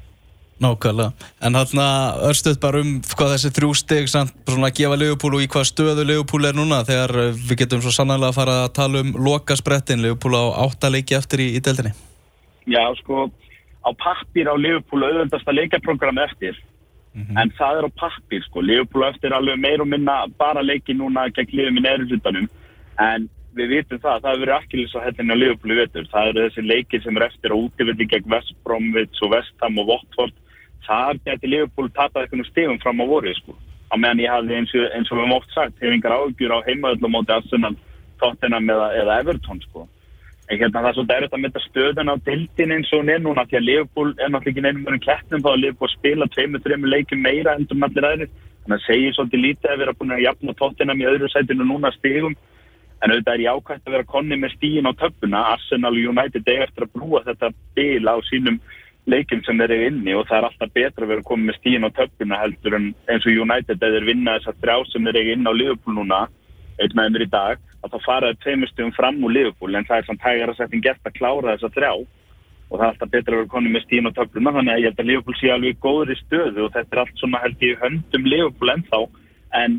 Nákvæmlega. 0.62 1.12
En 1.44 1.58
þarna 1.58 1.86
örstuð 2.30 2.58
bara 2.62 2.80
um 2.80 2.92
hvað 3.04 3.32
þessi 3.34 3.50
þrjú 3.58 3.72
stig 3.76 4.06
samt 4.08 4.52
að 4.56 4.70
gefa 4.78 4.96
Liverpool 4.96 5.36
og 5.36 5.44
í 5.44 5.48
hvað 5.52 5.66
stöðu 5.68 6.06
Liverpool 6.08 6.48
er 6.48 6.56
núna 6.56 6.80
þegar 6.88 7.12
við 7.36 7.58
getum 7.60 7.82
svo 7.84 7.92
sannlega 7.92 8.32
að 8.32 8.38
fara 8.38 8.54
að 8.64 8.72
tala 8.78 9.02
um 9.04 9.12
lokasprettin 9.28 10.00
Liverpool 10.00 10.32
á 10.32 10.44
átta 10.64 10.88
leiki 10.88 11.18
eftir 11.18 11.44
í, 11.44 11.50
í 11.58 11.60
deildinni. 11.60 11.92
Já, 12.72 12.80
sko, 13.02 13.28
á 13.84 13.90
pappir 14.00 14.48
á 14.48 14.56
Liverpool 14.56 15.04
auðvöldast 15.04 15.46
að 15.46 15.60
leikaprogram 15.60 16.24
eftir 16.24 16.56
en 17.16 17.52
það 17.56 17.78
er 17.78 17.86
á 17.88 17.90
pappir, 17.96 18.42
sko 18.44 18.60
á 18.60 19.08
eftir 19.08 19.32
alveg 19.32 19.60
meir 19.60 19.80
og 19.80 19.88
minna 19.88 20.26
bara 20.38 20.64
leiki 20.64 20.96
núna 20.96 21.28
gegn 21.32 21.54
liðum 21.56 21.78
í 21.80 21.84
neðurhlutanum 21.86 22.48
en 23.00 23.28
við 23.56 23.72
vitum 23.74 24.00
það, 24.02 24.20
það 24.22 24.30
hefur 24.30 24.42
verið 24.44 24.56
akkilis 24.56 24.96
á 24.96 25.04
hellinni 25.06 25.34
á 25.34 25.38
í 25.46 25.78
vetur, 25.80 26.08
það 26.12 26.30
eru 26.30 26.44
þessi 26.46 26.66
leikir 26.66 27.02
sem 27.04 27.16
er 27.16 27.26
eftir 27.26 27.54
á 27.54 27.56
útivilli 27.56 28.08
gegn 28.12 28.32
West 28.32 28.54
Bromwich 28.64 29.22
og 29.24 29.32
West 29.34 29.64
Ham 29.64 29.80
og 29.82 29.90
Watford 29.92 30.36
þar 30.86 31.20
geti 31.24 31.50
Liverpool 31.50 31.90
tapað 31.96 32.26
einhvern 32.26 32.50
stegum 32.50 32.80
fram 32.84 33.02
á 33.02 33.04
vorið, 33.08 33.40
sko 33.40 33.56
á 33.90 33.94
meðan 33.96 34.22
ég 34.22 34.32
hafði 34.32 34.60
eins 34.60 34.76
og, 34.76 34.86
eins 34.92 35.10
og 35.10 35.18
við 35.18 35.24
höfum 35.24 35.36
oft 35.40 35.52
sagt 35.56 35.82
hef 35.82 35.96
yngar 35.96 36.16
áhugjur 36.16 36.56
á 36.56 36.66
heimaðöldum 36.68 37.14
móti 37.16 37.34
Arsenal, 37.34 37.74
Tottenham 38.22 38.72
eða, 38.72 38.88
eða 39.02 39.20
Everton, 39.24 39.62
sko 39.66 39.88
En 40.46 40.60
hérna 40.60 40.78
það 40.78 40.88
er 40.88 40.94
svolítið 40.94 41.16
erfitt 41.16 41.32
að 41.34 41.40
mynda 41.42 41.60
stöðun 41.64 42.10
á 42.12 42.16
dildin 42.26 42.72
eins 42.76 42.90
og 42.94 43.08
er 43.10 43.22
núna 43.22 43.44
því 43.48 43.56
að 43.58 43.64
Liverpool 43.66 44.10
er 44.14 44.28
náttúrulega 44.30 44.52
ekki 44.52 44.62
neinum 44.62 44.84
verið 44.86 45.00
keppnum 45.02 45.42
þá 45.42 45.48
að 45.50 45.62
Liverpool 45.62 45.90
spila 45.90 46.28
tveimur, 46.30 46.62
þreimur 46.62 46.92
leikjum 46.92 47.24
meira. 47.24 47.56
Þannig 48.66 48.76
að 48.76 48.86
segja 48.86 49.14
svolítið 49.14 49.42
lítið 49.42 49.72
að 49.72 49.80
vera 49.82 49.94
búin 49.98 50.14
að 50.14 50.22
jafna 50.22 50.54
tóttinam 50.58 51.02
í 51.02 51.06
öðru 51.06 51.28
sætinu 51.30 51.66
núna 51.66 51.90
stigum. 51.94 52.32
En 53.04 53.12
auðvitað 53.12 53.34
er 53.34 53.44
jákvæmt 53.44 53.86
að 53.86 53.96
vera 53.96 54.08
konni 54.08 54.38
með 54.40 54.54
stígin 54.56 54.88
á 54.88 54.92
töppuna. 54.96 55.44
Arsenal 55.52 55.92
og 55.92 56.10
United 56.14 56.48
eiga 56.48 56.66
eftir 56.66 56.86
að 56.86 56.94
brúa 56.96 57.22
þetta 57.26 57.52
bil 57.76 58.08
á 58.08 58.16
sínum 58.30 58.58
leikum 59.06 59.42
sem 59.46 59.60
þeir 59.60 59.74
eru 59.76 59.90
inni 59.90 60.14
og 60.16 60.24
það 60.26 60.38
er 60.38 60.46
alltaf 60.48 60.72
betra 60.74 61.04
að 61.04 61.12
vera 61.12 61.26
komið 61.28 61.50
með 61.50 61.58
stígin 61.60 61.86
á 61.86 61.90
töppuna 61.94 62.40
heldur 62.40 62.74
en 62.78 62.88
eins 63.12 63.28
og 63.28 63.44
United 63.44 63.84
eða 63.86 64.02
vinna 64.08 64.38
þessar 64.38 64.58
þrjá 64.64 64.76
sem 64.90 65.06
þeir 65.06 65.20
eru 65.20 65.34
inn 65.36 65.46
á 65.46 65.52
Liverpool 65.54 65.98
núna 66.00 66.24
einn 66.82 66.92
með 66.96 67.08
þeim 67.08 67.18
er 67.18 67.24
í 67.24 67.30
dag, 67.32 67.64
að 67.82 67.94
þá 67.94 67.98
fara 68.04 68.30
þeir 68.30 68.38
tveimur 68.44 68.70
stugum 68.72 68.94
fram 68.96 69.24
úr 69.24 69.32
Liverpool, 69.32 69.74
en 69.74 69.86
það 69.88 69.98
er 69.98 70.08
samt 70.08 70.26
hægara 70.26 70.54
setting 70.56 70.84
gert 70.84 71.08
að 71.08 71.16
klára 71.16 71.54
þessa 71.54 71.72
þrjá. 71.76 71.92
Og 72.66 72.80
það 72.80 72.84
er 72.84 72.90
alltaf 72.90 73.12
betra 73.12 73.32
að 73.32 73.38
vera 73.38 73.52
konið 73.52 73.74
með 73.76 73.84
stíðin 73.86 74.10
og 74.10 74.14
töfluna. 74.16 74.52
Þannig 74.56 74.72
að 74.72 74.80
ég 74.80 74.88
held 74.90 75.02
að 75.02 75.10
Liverpool 75.10 75.36
sé 75.38 75.50
alveg 75.54 75.76
góðri 75.84 76.16
stöðu 76.18 76.64
og 76.64 76.72
þetta 76.74 76.96
er 76.96 77.02
allt 77.02 77.20
svona 77.20 77.42
held 77.44 77.62
ég 77.62 77.84
höndum 77.84 78.26
Liverpool 78.26 78.72
ennþá. 78.74 79.00
En 79.60 79.76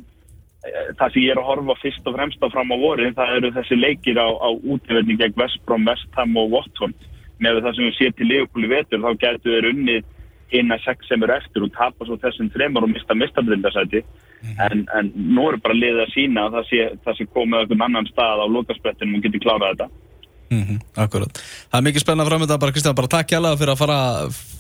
það 0.98 1.14
sem 1.14 1.22
ég 1.22 1.32
er 1.34 1.40
að 1.42 1.48
horfa 1.52 1.76
fyrst 1.82 2.10
og 2.10 2.16
fremst 2.18 2.44
á 2.44 2.48
fram 2.54 2.74
á 2.74 2.78
vorin 2.82 3.16
það 3.18 3.34
eru 3.38 3.52
þessi 3.56 3.78
leikir 3.78 4.20
á, 4.20 4.28
á 4.28 4.50
útíðverðning 4.52 5.20
gegn 5.22 5.40
West 5.40 5.60
Brom, 5.66 5.86
West 5.88 6.10
Ham 6.18 6.38
og 6.38 6.52
Watford. 6.56 6.96
Með 7.44 7.62
það 7.62 7.76
sem 7.78 7.86
við 7.86 7.98
séum 7.98 8.16
til 8.18 8.30
Liverpool 8.32 8.66
í 8.66 8.72
vetur 8.72 9.04
þá 9.04 9.12
getur 9.22 9.54
þeir 9.54 9.70
unnið 9.72 10.58
inn 10.58 10.72
að 10.72 10.84
sex 10.86 11.10
sem 11.10 11.24
eru 11.24 11.36
eftir 11.36 11.66
og 11.66 11.74
tapa 11.76 12.08
svo 12.08 12.18
þessum 12.22 12.50
þremur 12.54 12.88
og 12.88 12.94
mista 12.94 13.16
mistabildasæti 13.18 14.04
en, 14.64 14.86
en 14.96 15.12
nú 15.16 15.50
er 15.52 15.58
bara 15.62 15.76
liðið 15.76 16.04
að 16.06 16.14
sína 16.14 16.46
að 16.48 16.60
það 17.04 17.18
sé 17.18 17.28
komið 17.36 17.58
á 17.58 17.62
einhvern 17.66 17.86
annan 17.90 18.10
stað 18.14 18.44
á 18.44 18.48
lokasprettinum 18.48 19.20
og 19.20 19.26
getur 19.28 19.44
klárað 19.44 19.74
þetta 19.74 19.90
Mm 20.50 20.64
-hmm, 20.64 20.80
akkurat. 21.04 21.40
Það 21.72 21.80
er 21.80 21.86
mikið 21.88 22.02
spennað 22.06 22.28
framönda 22.30 22.58
bara 22.60 22.72
Kristján, 22.72 22.96
bara 22.96 23.08
takk 23.08 23.32
hjálpa 23.32 23.58
fyrir 23.60 23.74
að 23.74 23.78
fara 23.78 24.00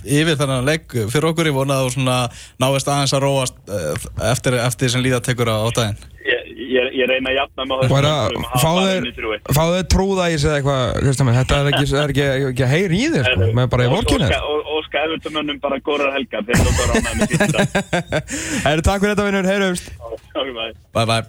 yfir 0.03 0.35
þennan 0.37 0.65
legg 0.65 0.83
fyrir 1.11 1.27
okkur. 1.31 1.47
Ég 1.47 1.53
vonaði 1.55 1.79
að 1.79 1.87
þú 1.87 1.93
svona 1.93 2.17
náist 2.59 2.87
aðeins 2.87 3.13
að 3.15 3.23
róast 3.23 3.55
eh, 3.69 4.31
eftir, 4.31 4.53
eftir 4.59 4.89
sem 4.89 5.01
líða 5.03 5.21
tekur 5.23 5.47
á, 5.47 5.57
daginn. 5.71 5.95
ég, 6.27 6.41
ég, 6.75 6.85
ég 6.99 7.07
reyna 7.07 7.29
að 7.31 7.37
jafna 7.39 7.63
með 7.63 7.75
Og 7.77 7.83
er 7.83 7.87
þessum 7.87 8.11
að 8.11 8.27
öllum 8.27 8.45
að 8.45 8.59
fá 8.59 8.67
hafa 8.67 8.81
þeir, 8.87 8.99
unnið 9.01 9.15
þrjú 9.17 9.29
eitt. 9.33 9.53
fá 9.55 9.63
þeir 9.71 9.87
trúða 9.93 10.25
í 10.27 10.37
sig 10.37 10.51
eitthvað, 10.51 10.83
Kristján 10.99 11.33
þetta 11.39 11.55
er 11.61 11.67
ekki, 11.71 11.85
er 12.03 12.09
ekki, 12.11 12.25
ekki 12.51 12.63
að 12.67 12.73
heyri 12.75 12.97
í 12.97 13.07
þér, 13.13 13.23
sko, 13.31 13.51
með 13.55 13.67
bara 13.71 13.83
í 13.83 13.89
vorkinu. 13.95 14.25
og- 14.27 14.43
og- 14.51 14.65
og 14.67 14.83
skæðvöldumönnum 14.91 15.59
bara 15.63 15.79
górar 15.79 16.11
helgar 16.13 16.43
þeir 16.43 16.59
eru 16.59 16.71
bara 16.79 16.91
ánægð 16.99 17.15
með 17.17 17.27
Herru, 18.67 18.81
takk 18.81 19.01
fyrir 19.01 19.15
þetta, 19.15 19.25
vinnur, 19.27 19.47
heyrumst. 19.47 19.85
Bye 20.93 21.05
bye. 21.05 21.23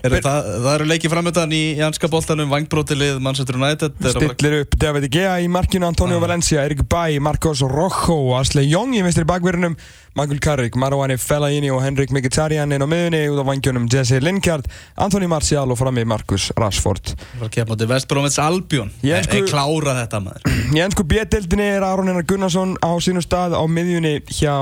Er, 0.00 0.16
það, 0.24 0.46
það 0.64 0.70
eru 0.72 0.86
leikið 0.88 1.12
framöndan 1.12 1.52
í 1.52 1.62
janska 1.76 2.08
boltanum, 2.12 2.48
vangbrótilið, 2.52 3.18
Manchester 3.20 3.58
United. 3.58 3.98
Stillir 4.14 4.56
upp 4.62 4.76
David 4.80 5.08
Gea 5.12 5.34
í 5.44 5.48
markinu, 5.52 5.88
Antonio 5.90 6.20
Valencia, 6.22 6.64
Erik 6.64 6.86
Bay, 6.88 7.18
Marcos 7.20 7.60
Rojo, 7.60 8.16
Asle 8.38 8.64
Jong 8.64 8.96
í 8.96 9.02
vinstri 9.04 9.26
bakverðinum, 9.28 9.76
Michael 10.18 10.40
Carrick, 10.42 10.74
Marwani 10.74 11.14
Fellaini 11.22 11.70
og 11.70 11.82
Henrik 11.84 12.10
Mkhitaryan 12.10 12.72
inn 12.74 12.82
á 12.82 12.88
miðunni, 12.90 13.20
út 13.30 13.38
á 13.40 13.46
vangjunum 13.46 13.86
Jesse 13.92 14.18
Lingard, 14.20 14.66
Anthony 14.98 15.28
Martial 15.30 15.70
og 15.70 15.78
frammi 15.78 16.02
Marcus 16.04 16.48
Rashford. 16.58 17.12
Það 17.14 17.38
var 17.44 17.46
að 17.46 17.52
kemja 17.54 17.76
átti 17.76 17.88
West 17.92 18.08
Bromwich 18.10 18.40
Albion. 18.42 18.90
Ég 19.06 19.20
Ég 19.22 19.28
sko- 19.28 19.52
klára 19.52 19.94
þetta 20.00 20.20
maður. 20.24 20.50
Í 20.74 20.82
ennsku 20.82 21.06
B-deildinni 21.06 21.68
er 21.76 21.86
Aron 21.86 22.10
Einar 22.10 22.26
Gunnarsson 22.26 22.74
á 22.82 22.90
sínum 22.98 23.22
stað 23.22 23.54
á 23.54 23.62
miðjunni 23.70 24.16
hjá 24.26 24.54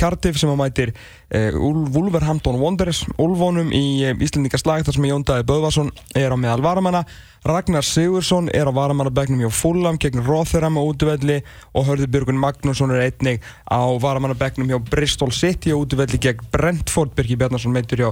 Cardiff 0.00 0.40
sem 0.40 0.48
að 0.52 0.60
mætir 0.62 0.94
uh, 0.94 1.52
Wolverhampton 1.92 2.58
Wanderers 2.60 3.04
Ulfónum 3.20 3.70
í 3.76 3.84
uh, 4.08 4.16
Íslendingaslag 4.24 4.84
þar 4.88 4.96
sem 4.98 5.08
Jón 5.08 5.24
Daði 5.28 5.46
Böðvarsson 5.48 5.92
er 6.16 6.32
á 6.32 6.36
meðal 6.36 6.64
varamanna 6.64 7.04
Ragnar 7.44 7.84
Sigursson 7.84 8.46
er 8.56 8.64
á 8.64 8.72
varamannabæknum 8.72 9.42
hjá 9.44 9.50
Fulham 9.52 9.98
gegn 10.00 10.22
Rotherham 10.24 10.78
á 10.80 10.82
útvelli 10.88 11.42
og 11.76 11.84
Hörður 11.90 12.08
Björgun 12.14 12.40
Magnússon 12.40 12.94
er 12.96 13.02
einnig 13.10 13.42
á 13.68 13.84
varamannabæknum 14.00 14.70
hjá 14.72 14.78
Bristol 14.94 15.34
City 15.34 15.74
á 15.74 15.76
útvelli 15.76 16.20
gegn 16.22 16.46
Brentford. 16.54 17.14
Birgir 17.16 17.40
Bjarnarsson 17.40 17.74
meitur 17.74 18.02
hjá 18.04 18.10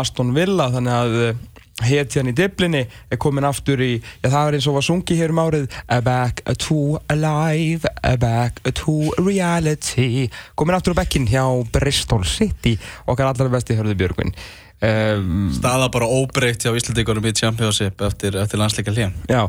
Aston 0.00 0.32
Villa 0.36 0.70
þannig 0.72 0.96
að 0.96 1.18
uh, 1.20 1.42
hetjan 1.82 2.30
í 2.30 2.34
diblinni 2.36 2.82
er 2.84 3.20
komin 3.20 3.46
aftur 3.48 3.80
í, 3.82 3.94
já 4.22 4.28
það 4.28 4.48
er 4.48 4.56
eins 4.58 4.68
og 4.70 4.76
var 4.76 4.86
sungi 4.86 5.16
hér 5.18 5.34
um 5.34 5.42
árið. 5.42 5.68
A 5.92 6.00
back 6.04 6.42
to 6.64 6.98
alive, 7.12 7.88
a 8.02 8.16
back 8.20 8.62
to 8.80 8.96
reality. 9.20 10.28
Komin 10.56 10.78
aftur 10.78 10.96
á 10.96 11.00
bekkin 11.02 11.28
hjá 11.28 11.44
Bristol 11.72 12.24
City 12.28 12.78
okkar 13.06 13.32
allar 13.32 13.52
besti 13.52 13.76
hörðu 13.78 13.98
Björgvin 14.00 14.36
um, 14.82 15.44
Staða 15.54 15.88
bara 15.94 16.08
óbreytt 16.10 16.66
hjá 16.66 16.72
Íslandíkonum 16.76 17.28
í 17.30 17.34
Championship 17.38 18.02
eftir, 18.06 18.36
eftir 18.40 18.60
landsleika 18.60 18.94
hlýjan. 18.94 19.14
Já, 19.30 19.44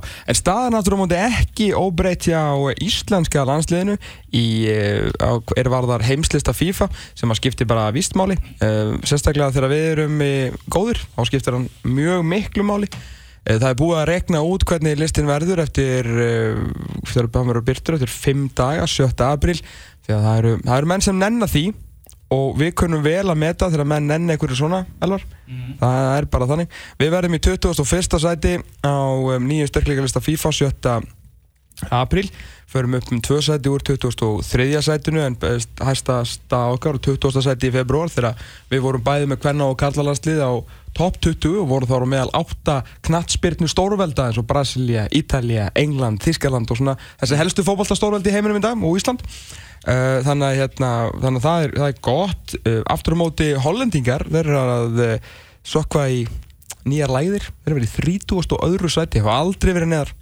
en 0.69 0.77
á 0.95 0.99
móti 1.01 1.19
ekki 1.19 1.71
óbreytt 1.77 2.29
hjá 2.29 2.43
íslenska 2.83 3.45
landsliðinu 3.49 3.97
í, 4.33 4.45
eh, 4.69 5.09
er 5.57 5.71
varðar 5.73 6.05
heimslista 6.05 6.53
FIFA 6.55 6.89
sem 7.15 7.33
að 7.33 7.41
skipti 7.41 7.67
bara 7.69 7.89
vistmáli 7.95 8.37
uh, 8.37 8.95
sérstaklega 9.01 9.51
þegar 9.55 9.73
við 9.73 9.89
erum 9.95 10.23
góðir, 10.71 11.03
þá 11.17 11.27
skiptir 11.29 11.57
hann 11.59 11.67
mjög 11.83 12.23
miklu 12.29 12.65
máli 12.67 12.89
Eh, 13.43 13.59
Það 13.59 13.69
er 13.69 13.79
búið 13.79 13.97
að 13.99 14.09
rekna 14.09 14.43
út 14.47 14.63
hvernig 14.67 14.99
listin 14.99 15.27
verður 15.27 15.63
eftir, 15.65 16.07
hann 17.41 17.49
verður 17.51 17.67
byrtur, 17.67 17.97
eftir 17.97 18.13
5 18.13 18.45
daga, 18.55 18.85
7. 18.87 19.09
apríl, 19.27 19.57
því 20.05 20.15
að 20.15 20.27
það 20.27 20.37
eru, 20.41 20.53
það 20.63 20.77
eru 20.77 20.91
menn 20.93 21.03
sem 21.03 21.19
nenna 21.19 21.49
því 21.51 21.65
og 22.33 22.57
við 22.59 22.73
kunum 22.81 23.03
vel 23.05 23.25
að 23.27 23.41
meta 23.43 23.69
þegar 23.71 23.89
menn 23.93 24.09
nenni 24.09 24.33
einhverju 24.33 24.57
svona, 24.57 24.83
Elvar. 25.03 25.25
Það 25.81 26.07
er 26.17 26.29
bara 26.33 26.49
þannig. 26.49 26.79
Við 27.01 27.13
verðum 27.13 27.37
í 27.37 27.41
21. 27.47 28.19
sæti 28.25 28.55
á 28.81 28.95
um, 28.95 29.49
nýju 29.49 29.69
styrkleikalista 29.69 30.23
FIFA 30.23 30.53
7. 30.59 30.97
apríl 31.89 32.29
förum 32.73 32.93
upp 32.97 33.11
um 33.11 33.21
tvö 33.21 33.41
sæti 33.41 33.69
úr 33.69 33.81
23. 33.85 34.81
sætinu 34.81 35.19
en 35.21 35.35
hæstasta 35.81 36.57
okkar 36.73 36.97
og 36.97 37.01
20. 37.01 37.41
sæti 37.41 37.69
í 37.69 37.73
februar 37.73 38.09
þegar 38.09 38.39
við 38.71 38.81
vorum 38.81 39.03
bæði 39.03 39.27
með 39.29 39.41
kvenna 39.43 39.67
og 39.69 39.77
karlalandslið 39.77 40.41
á 40.41 40.51
top 40.97 41.19
20 41.21 41.59
og 41.61 41.69
vorum 41.69 41.89
þá 41.89 42.07
meðal 42.09 42.31
8 42.39 42.79
knattspyrnu 43.05 43.69
stórvelda 43.69 44.29
eins 44.29 44.39
og 44.41 44.47
Brasilia, 44.49 45.05
Ítalía, 45.13 45.69
England, 45.75 46.23
Þískaland 46.25 46.71
og 46.71 46.79
svona 46.79 46.97
þessi 47.21 47.37
helstu 47.37 47.65
fótballta 47.67 47.97
stórveldi 47.97 48.33
heiminum 48.33 48.57
í 48.57 48.65
dag 48.65 48.77
og 48.77 48.97
Ísland 48.97 49.21
þannig 49.83 50.47
að 50.47 50.57
hérna, 50.61 50.89
þannig 51.19 51.39
að 51.41 51.45
það 51.47 51.63
er, 51.67 51.73
það 51.77 51.87
er 51.91 52.01
gott. 52.07 52.55
Uh, 52.63 52.79
aftur 52.93 53.15
á 53.15 53.21
móti 53.23 53.47
hollendingar 53.65 54.23
þeir 54.29 54.41
eru 54.47 54.59
að 54.63 55.01
uh, 55.03 55.31
sökva 55.67 56.05
í 56.13 56.25
nýjar 56.87 57.11
læðir, 57.15 57.47
þeir 57.63 57.71
eru 57.71 57.79
verið 57.79 57.89
í 57.89 57.95
30 58.27 58.55
og 58.57 58.67
öðru 58.67 58.91
sæti, 58.91 59.21
hafa 59.23 59.39
aldrei 59.43 59.71
verið 59.75 59.91
neðar 59.95 60.13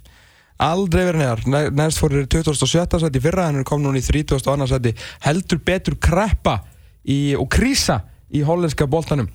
aldrei 0.62 1.00
verið 1.08 1.22
neðar, 1.24 1.40
Næ- 1.50 1.72
næst 1.74 1.98
fór 1.98 2.12
þeir 2.14 2.26
í 2.28 2.30
27. 2.30 3.00
sæti 3.02 3.22
fyrra 3.24 3.48
en 3.50 3.56
þeir 3.58 3.66
kom 3.66 3.82
núna 3.82 3.98
í 3.98 4.04
30. 4.06 4.36
og 4.38 4.50
annað 4.52 4.74
sæti, 4.76 4.92
heldur 5.24 5.58
betur 5.66 5.96
kreppa 5.98 6.60
í, 7.02 7.34
og 7.34 7.48
krísa 7.50 8.02
í 8.30 8.44
hollenska 8.46 8.86
boltanum. 8.86 9.26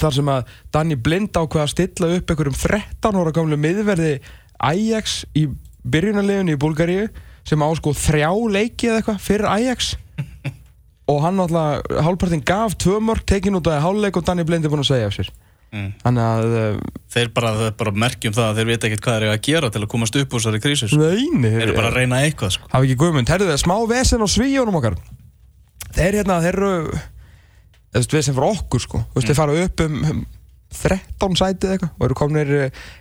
Þar 0.00 0.12
sem 0.12 0.28
að 0.28 0.48
Danny 0.74 0.96
Blind 1.00 1.36
ákveða 1.38 1.64
að 1.64 1.70
stilla 1.72 2.10
upp 2.18 2.32
einhverjum 2.34 2.56
13 2.58 3.20
ára 3.22 3.32
gamlu 3.32 3.56
miðverði 3.56 4.10
Ajax 4.60 5.20
í 5.38 5.46
byrjunarleginu 5.88 6.52
í 6.52 6.60
Búlgaríu 6.60 7.06
sem 7.48 7.60
á 7.62 7.68
sko 7.78 7.92
þrjá 7.96 8.30
leiki 8.56 8.88
eða 8.90 9.00
eitthvað 9.02 9.20
fyrir 9.24 9.48
Ajax 9.50 9.92
og 11.10 11.22
hann 11.24 11.38
náttúrulega 11.40 12.02
hálfpartin 12.06 12.42
gaf 12.46 12.76
tvö 12.78 12.98
mörg 13.02 13.24
tekin 13.26 13.56
út 13.58 13.66
af 13.70 13.82
hálfleik 13.82 14.16
og 14.20 14.26
Danny 14.28 14.44
Blind 14.46 14.64
er 14.66 14.70
búinn 14.72 14.84
að 14.84 14.92
segja 14.94 15.12
af 15.12 15.16
sér 15.20 15.30
Mm. 15.70 15.92
þannig 16.02 16.24
að 16.26 16.52
uh, 16.58 16.78
Þeir 17.14 17.28
bara, 17.30 17.50
þeir 17.54 17.74
bara 17.78 17.90
merkjum 18.02 18.32
það 18.34 18.48
að 18.48 18.56
þeir 18.58 18.66
veit 18.72 18.84
ekkert 18.88 19.02
hvað 19.04 19.12
þeir 19.14 19.22
eru 19.28 19.34
að 19.36 19.44
gera 19.46 19.68
til 19.70 19.82
að 19.84 19.90
komast 19.92 20.16
upp 20.18 20.32
úr 20.34 20.40
þessari 20.42 20.60
krísu 20.64 20.88
sko. 20.90 20.98
neini 20.98 21.52
Þeir 21.52 21.62
eru 21.62 21.74
bara 21.76 21.90
að 21.92 21.98
reyna 22.00 22.18
eitthvað 22.26 22.50
sko. 22.56 22.66
hafa 22.72 22.88
ekki 22.88 22.96
guðmund, 22.98 23.30
herðu 23.30 23.46
það 23.52 23.60
smá 23.62 23.74
vesen 23.92 24.24
á 24.26 24.28
svíjónum 24.34 24.78
okkar 24.80 24.96
þeir 25.94 26.18
hérna, 26.18 26.40
þeir 26.42 26.58
eru 26.58 26.72
þú 26.90 28.00
veist, 28.00 28.16
vesen 28.18 28.34
fyrir 28.40 28.48
okkur 28.56 28.82
sko 28.82 29.02
veist, 29.14 29.30
þeir 29.30 29.38
fara 29.38 29.60
upp 29.68 29.84
um 29.86 30.24
13 30.70 31.36
sæti 31.38 31.66
eða 31.66 31.74
eitthvað 31.76 31.90
og 31.98 32.04
eru 32.06 32.16
komnir, 32.18 32.50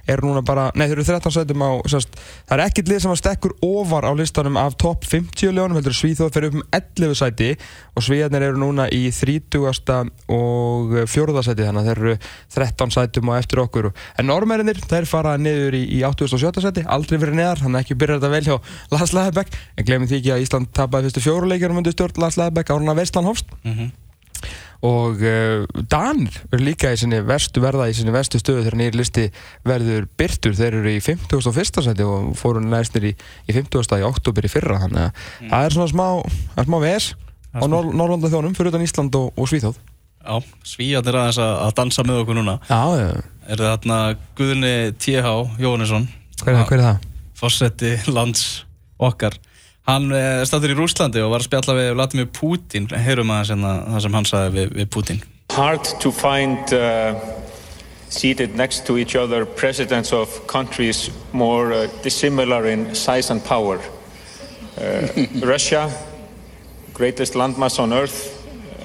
eru 0.09 0.25
núna 0.25 0.41
bara 0.45 0.67
nei, 0.73 0.87
þeir 0.89 0.97
eru 0.97 1.05
13 1.05 1.33
sætum 1.35 1.61
á, 1.61 1.69
sérst, 1.91 2.15
það 2.49 2.55
er 2.55 2.63
ekkert 2.65 2.89
lið 2.91 3.01
sem 3.03 3.13
að 3.13 3.19
stekkur 3.21 3.53
ofar 3.65 4.07
á 4.09 4.11
listanum 4.17 4.57
af 4.57 4.77
top 4.81 5.05
50 5.05 5.53
ljónum, 5.53 5.77
heldur 5.77 5.95
Svíþóð 5.95 6.33
fyrir 6.33 6.49
upp 6.49 6.57
um 6.59 6.65
11 6.73 7.19
sæti 7.19 7.49
og 7.93 8.05
Svíðarnir 8.05 8.47
eru 8.49 8.61
núna 8.63 8.87
í 8.89 9.03
30. 9.13 10.11
og 10.33 10.97
4. 11.13 11.45
sæti 11.45 11.67
þannig 11.67 11.83
að 11.83 11.89
þeir 11.91 12.03
eru 12.03 12.17
13 12.57 12.95
sætum 12.97 13.31
á 13.31 13.33
eftir 13.37 13.63
okkur 13.63 13.91
en 13.93 14.29
normærinir, 14.29 14.81
þeir 14.89 15.09
fara 15.09 15.37
niður 15.37 15.77
í, 15.77 15.85
í 15.99 16.03
87. 16.07 16.63
sæti, 16.65 16.85
aldrei 16.89 17.19
verið 17.21 17.39
neðar 17.39 17.63
þannig 17.63 17.79
að 17.79 17.85
ekki 17.85 17.99
byrja 18.01 18.19
þetta 18.19 18.33
vel 18.33 18.43
hjá 18.49 18.57
Lars 18.95 19.15
Læðebæk 19.15 19.55
en 19.77 19.87
glemum 19.87 20.09
því 20.09 20.19
ekki 20.19 20.35
að 20.35 20.45
Ísland 20.47 20.73
tapaði 20.75 21.09
fyrstu 21.09 21.25
fjóruleikjarum 21.27 21.81
undir 21.83 21.95
stjórn 21.95 22.21
Lars 22.25 22.39
Hofst 23.29 23.51
Mhm. 23.63 23.91
Og 24.85 25.19
uh, 25.19 25.65
Danir 25.91 26.37
eru 26.53 26.63
líka 26.63 26.93
í 26.95 26.99
sinni 27.01 27.19
verstu 27.27 27.59
verða 27.63 27.89
í 27.91 27.95
sinni 27.97 28.13
verstu 28.15 28.39
stöðu 28.39 28.63
þegar 28.63 28.77
nýri 28.79 28.99
listi 29.01 29.25
verður 29.67 30.05
byrtur 30.19 30.55
þeir 30.55 30.77
eru 30.79 30.93
í 30.93 31.01
51. 31.03 31.81
seti 31.89 32.05
og 32.07 32.29
fóru 32.39 32.61
næstir 32.63 33.09
í, 33.09 33.13
í 33.49 33.55
50. 33.57 33.99
í 33.99 34.05
oktober 34.07 34.47
í 34.47 34.51
fyrra 34.51 34.79
þannig 34.85 35.09
að 35.09 35.49
það 35.51 35.65
er 35.67 35.75
svona 35.75 35.91
smá, 35.91 36.05
það 36.55 36.63
er 36.63 36.69
smá 36.71 36.79
ves 36.85 37.09
á 37.49 37.63
Nor 37.67 37.89
Norrlanda 37.91 38.29
þjónum 38.31 38.55
fyrir 38.55 38.71
utan 38.71 38.85
Ísland 38.85 39.15
og, 39.19 39.31
og 39.35 39.49
Svíþjóð 39.51 39.79
Já, 40.19 40.35
svíjarnir 40.67 41.15
aðeins 41.15 41.37
að, 41.41 41.53
að 41.65 41.75
dansa 41.79 42.03
með 42.05 42.17
okkur 42.23 42.37
núna 42.39 42.55
Já, 42.69 42.79
já, 42.99 43.07
Er 43.49 43.57
það 43.63 43.69
þarna 43.73 43.99
Guðni 44.37 44.73
T.H. 45.01 45.29
Jóhannesson 45.63 46.07
hver, 46.43 46.53
er- 46.59 46.65
hver 46.69 46.79
er 46.79 46.83
það? 46.85 47.05
Fossetti 47.39 47.93
lands 48.11 48.43
okkar 48.99 49.37
Hann 49.89 50.13
er 50.13 50.45
stættur 50.45 50.75
í 50.75 50.77
Rúslandi 50.77 51.23
og 51.25 51.33
var 51.33 51.41
að 51.41 51.49
spjalla 51.49 51.75
við 51.79 51.91
Vladimir 51.97 52.31
Putin 52.35 52.85
Heyrum 52.93 53.33
aðeins 53.33 53.55
hérna 53.55 53.75
það 53.89 54.03
sem 54.05 54.17
hann 54.19 54.29
sagði 54.29 54.55
við, 54.59 54.73
við 54.77 54.89
Putin 54.93 55.21
hard 55.59 55.83
to 55.99 56.11
find 56.11 56.73
uh, 56.73 57.15
seated 58.09 58.55
next 58.55 58.85
to 58.85 58.97
each 58.97 59.15
other 59.15 59.45
presidents 59.45 60.13
of 60.13 60.47
countries 60.47 61.09
more 61.33 61.73
uh, 61.73 61.87
dissimilar 62.03 62.65
in 62.65 62.95
size 62.95 63.29
and 63.29 63.43
power. 63.43 63.79
Uh, 64.77 65.07
Russia, 65.53 65.91
greatest 66.93 67.33
landmass 67.33 67.79
on 67.79 67.93
earth. 67.93 68.35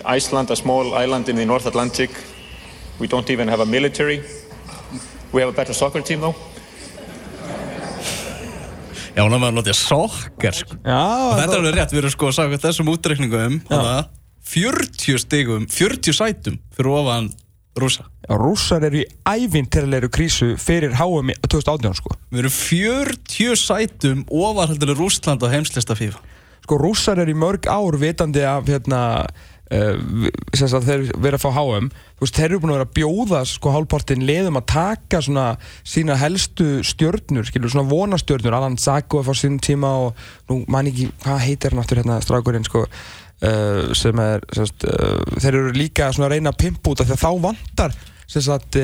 Iceland, 0.04 0.50
a 0.50 0.56
small 0.56 0.94
island 0.94 1.28
in 1.28 1.36
the 1.36 1.46
North 1.46 1.66
Atlantic. 1.66 2.10
We 2.98 3.06
don't 3.06 3.30
even 3.30 3.48
have 3.48 3.60
a 3.60 3.66
military. 3.66 4.22
We 5.32 5.40
have 5.40 5.50
a 5.50 5.56
better 5.56 5.72
soccer 5.72 6.00
team 6.00 6.20
though. 6.20 6.34
Já, 9.14 9.22
hann 9.22 9.38
var 9.38 9.52
að 9.52 9.56
notja 9.60 9.76
sokkar 9.78 10.56
sko. 10.58 10.76
Og 10.82 11.38
þetta 11.38 11.54
er 11.54 11.60
alveg 11.60 11.76
rétt, 11.78 11.94
við 11.94 12.02
erum 12.02 12.14
sko 12.14 12.30
að 12.30 12.36
sagja 12.40 12.60
þessum 12.64 12.90
útreikningum 12.90 13.60
hana, 13.70 13.96
40 14.50 15.22
stigum, 15.22 15.68
40 15.70 16.16
sætum 16.18 16.58
fyrir 16.74 16.90
ofan 16.98 17.30
rúsa 17.78 18.04
Já, 18.24 18.34
rússar 18.40 18.84
eru 18.88 19.02
í 19.02 19.06
ævinterleiru 19.28 20.10
krísu 20.12 20.54
fyrir 20.60 20.96
HM 20.98 21.32
í 21.32 21.38
2018 21.46 21.98
sko. 22.00 22.18
Við 22.32 22.44
erum 22.44 22.54
40 22.58 23.60
sætum 23.60 24.24
heldur 24.64 24.94
Rússland 24.98 25.46
á 25.46 25.48
heimslista 25.52 25.96
FIFA 25.98 26.22
sko 26.64 26.78
rússar 26.80 27.20
eru 27.20 27.34
í 27.34 27.36
mörg 27.36 27.68
ár 27.68 27.98
vitandi 28.00 28.44
af 28.48 28.68
hérna 28.70 29.00
uh, 29.72 30.28
sem 30.56 30.70
sagt 30.70 30.86
þeir 30.88 31.06
verið 31.14 31.38
að 31.38 31.44
fá 31.44 31.50
HM 31.56 31.90
þú 31.90 32.26
veist, 32.26 32.38
þeir 32.38 32.46
eru 32.48 32.60
búin 32.62 32.72
að 32.72 32.78
vera 32.78 32.88
að 32.88 32.94
bjóða 32.98 33.42
sko 33.48 33.74
hálfpartin 33.74 34.24
liðum 34.28 34.60
að 34.60 34.66
taka 34.74 35.20
svona 35.24 35.46
sína 35.86 36.18
helstu 36.20 36.68
stjörnur, 36.86 37.48
skilur, 37.48 37.72
svona 37.72 37.90
vonastjörnur 37.90 38.56
Alan 38.56 38.78
Sago 38.80 39.20
er 39.20 39.28
fór 39.28 39.40
sín 39.40 39.60
tíma 39.62 39.92
og 40.06 40.24
nú 40.50 40.62
man 40.70 40.90
ekki, 40.90 41.10
hvað 41.24 41.44
heitir 41.48 41.74
hann 41.74 41.84
aftur 41.84 42.02
hérna 42.02 42.20
strákurinn 42.24 42.66
sko 42.68 42.86
uh, 42.86 43.92
sem 43.96 44.24
er 44.24 44.44
sem 44.52 44.68
sagt, 44.70 44.88
uh, 44.88 45.22
þeir 45.38 45.60
eru 45.60 45.76
líka 45.76 46.10
svona 46.12 46.30
að 46.30 46.36
reyna 46.36 46.54
að 46.54 46.60
pimpa 46.66 46.92
út 46.94 47.04
af 47.04 47.10
því 47.10 47.18
að 47.18 47.24
þá 47.24 47.46
vantar 47.48 47.96
sagt 48.46 48.76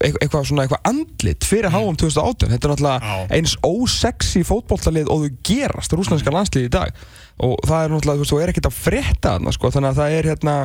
eit- 0.00 0.18
eitthvað 0.22 0.46
svona 0.48 0.64
eitthvað 0.64 0.88
andlit 0.88 1.44
fyrir 1.44 1.70
HM 1.74 1.96
2018 2.00 2.52
þetta 2.54 2.68
er 2.68 2.72
náttúrulega 2.72 3.00
Já. 3.00 3.26
eins 3.36 3.56
ósexy 3.66 4.44
fótbollalið 4.48 5.10
og 5.12 5.24
þau 5.24 5.36
gerast 5.50 5.92
rúslandska 5.96 6.32
landslið 6.34 6.68
í 6.68 6.72
dag. 6.72 6.94
Og 7.44 7.56
það 7.66 7.84
er 7.84 7.94
náttúrulega, 7.94 8.22
þú 8.22 8.30
þú 8.32 8.40
er 8.42 8.52
ekkert 8.54 8.70
að 8.70 8.78
frétta 8.78 9.34
þarna 9.34 9.52
sko, 9.56 9.70
þannig 9.74 9.90
að 9.92 10.00
það 10.00 10.16
er 10.18 10.28
hérna 10.32 10.56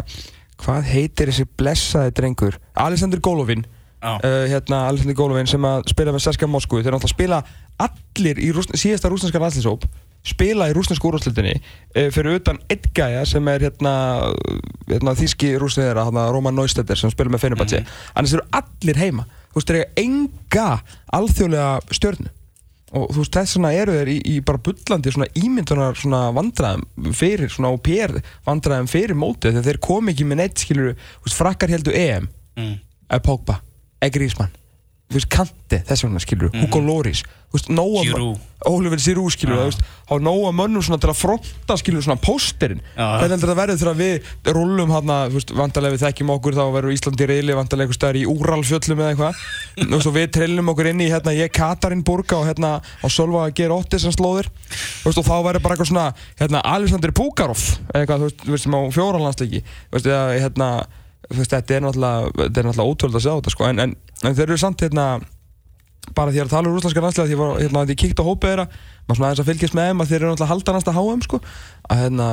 hvað 0.60 0.84
heitir 0.94 1.32
þessi 1.32 1.48
blessaði 1.58 2.16
drengur? 2.20 2.60
Alexander 2.76 3.20
Golovin. 3.20 3.66
Já. 4.00 4.14
uh, 4.16 4.46
hérna 4.48 4.86
Alexander 4.88 5.16
Golovin 5.16 5.48
sem 5.48 5.66
að 5.68 5.90
spila 5.92 6.12
með 6.16 6.24
Saska 6.24 6.48
Moskvu. 6.48 6.80
Þeir 6.84 6.94
náttúrulega 6.96 7.16
spila 7.16 7.40
allir 7.84 8.40
í 8.40 8.52
rúsn, 8.56 8.76
síðasta 8.80 9.10
rúslandska 9.12 9.42
landslýshóp 9.44 9.84
spila 10.26 10.68
í 10.70 10.74
rúslandsku 10.76 11.10
úrvarslutinni 11.10 11.54
uh, 11.56 12.08
fyrir 12.14 12.40
utan 12.40 12.60
einn 12.72 12.90
gæja 12.96 13.24
sem 13.28 13.46
er 13.52 13.68
hérna, 13.70 13.94
hérna 14.90 15.16
þíski 15.18 15.54
rúsniðara 15.62 16.08
hérna, 16.10 16.28
Roman 16.34 16.58
Neustadter 16.58 17.00
sem 17.00 17.12
spila 17.14 17.32
með 17.34 17.46
Fenerbahce. 17.46 17.84
Mm. 17.84 18.02
annars 18.20 18.36
eru 18.36 18.48
allir 18.60 19.00
heima. 19.00 19.26
Þú 19.50 19.62
veist, 19.62 19.72
þeir 19.72 19.80
eiga 19.80 20.04
enga 20.04 20.68
alþjóðlega 21.18 21.96
stjörnu. 21.98 22.34
Og 22.90 23.12
þú 23.14 23.22
veist, 23.22 23.36
þess 23.38 23.58
vegna 23.58 23.72
eru 23.78 23.96
þeir 24.00 24.12
í, 24.12 24.18
í 24.26 24.36
bara 24.46 24.62
bullandi 24.66 25.14
svona 25.14 25.30
ímyndunar 25.38 25.98
svona 25.98 26.22
vandræðum 26.34 27.14
fyrir 27.18 27.52
svona 27.54 27.74
og 27.76 27.84
pér 27.86 28.16
vandræðum 28.48 28.90
fyrir 28.90 29.18
mótið 29.18 29.60
þegar 29.60 29.68
þeir 29.70 29.82
kom 29.86 30.10
ekki 30.10 30.26
með 30.30 30.42
neitt 30.42 30.64
skilur, 30.66 30.96
þú 31.20 31.28
veist, 31.30 31.38
frakkar 31.38 31.74
heldur 31.74 31.98
EM. 31.98 32.32
Mm. 32.60 32.80
eða 33.08 33.26
Pogba, 33.26 33.62
Eggerísmann 34.04 34.52
þú 35.10 35.18
veist, 35.18 35.30
Kante, 35.34 35.82
þess 35.90 36.06
vegna 36.06 36.22
skilur 36.22 36.52
Hugo 36.54 36.80
Loris, 36.86 37.24
þú 37.50 37.58
veist, 37.58 37.70
Nóa. 37.74 38.36
Oliver 38.70 39.00
Giroud 39.00 39.32
skilur, 39.34 39.56
Já. 39.56 39.62
þú 39.62 39.70
veist 39.72 39.82
á 40.06 40.14
Nóa 40.22 40.52
mönnum 40.54 40.84
svona 40.86 41.00
til 41.02 41.10
að 41.10 41.18
fronta 41.18 41.78
skilur 41.80 42.04
svona 42.06 42.20
pósterinn, 42.22 42.82
Já. 42.94 43.08
hvernig 43.18 43.34
heldur 43.38 43.50
það 43.54 43.60
verður 43.62 43.80
þegar 43.82 43.98
við 43.98 44.28
rullum 44.54 44.94
hann 44.94 45.14
þú 45.32 45.38
veist, 45.40 45.54
vantarlega 45.58 45.96
við 45.96 46.04
þekkjum 46.04 46.34
okkur 46.36 46.58
þá 46.60 46.62
verður 46.76 46.94
Íslandi 46.94 47.30
reyli, 47.32 47.56
vantarlega 47.58 47.88
einhver 47.88 47.98
staðar 47.98 48.20
í 48.20 48.26
Úralfjöllum 48.30 49.02
eða 49.02 49.14
eitthvað, 49.16 49.42
þú 49.80 49.90
veist, 49.96 50.10
og 50.12 50.16
við 50.20 50.28
trillum 50.38 50.72
okkur 50.76 50.92
inn 50.92 51.02
í 51.02 51.10
hérna, 51.10 51.36
ég 51.40 51.54
Katarinn 51.58 52.06
Burga 52.06 52.42
og 52.44 52.50
hérna 52.52 52.76
á 52.84 53.08
Sölva 53.10 53.48
að 53.48 53.56
gera 53.64 53.80
8 53.80 54.04
sem 54.06 54.14
slóðir 54.14 54.52
þú 54.70 55.10
veist, 55.10 55.24
og 55.24 55.26
þá 55.26 55.36
verður 55.48 55.66
bara 55.66 55.78
eitthvað 55.80 55.92
svona 55.94 56.08
hérna, 56.44 56.62
Alexander 56.76 57.16
Pukarov 57.16 57.66
eitthvað, 57.96 58.30
þú 58.44 58.54
veist, 58.54 58.68
sem 58.68 58.78
á 58.78 58.82
fjóralandsleiki 58.94 59.64
þú 59.64 59.98
veist, 59.98 60.12
eða, 60.12 60.38
hérna, 60.44 60.70
veist, 61.32 61.56
þetta 61.56 61.80
er 61.80 61.88
náttúrulega 61.88 62.50
náttúrulega 62.50 62.90
ótrúlega 62.92 63.22
að 63.22 63.26
sjá 63.26 63.34
þetta, 63.40 63.56
sko, 63.56 63.70
en, 63.72 63.84
en, 63.88 63.96
en 64.24 64.36
þeir 64.36 64.48
eru 64.50 64.58
samt, 64.62 64.82
hérna 64.86 65.08
bara 66.16 66.32
því 66.34 66.42
að 66.42 66.50
tala 66.54 66.70
um 66.70 66.74
rúslandska 66.76 67.02
landslega 67.04 67.30
því 67.30 67.36
að 67.38 67.52
ég 67.60 67.68
hérna, 67.68 67.84
ég 67.92 68.00
kíkti 68.02 68.24
á 68.24 68.30
hópið 68.30 68.50
þeirra 68.50 68.66
maður 69.10 69.18
svona 69.20 69.28
aðeins 69.30 69.42
að 69.44 69.50
fylgjast 69.52 69.76
með 69.78 69.90
þeim 69.90 70.02
að 70.04 70.10
þeir 70.10 70.20
eru 70.22 70.30
náttúrulega 70.32 70.52
halda 70.54 70.74
næsta 70.78 70.94
HM 70.96 71.22
sko. 71.26 71.40
Að 71.90 72.02
hérna, 72.04 72.28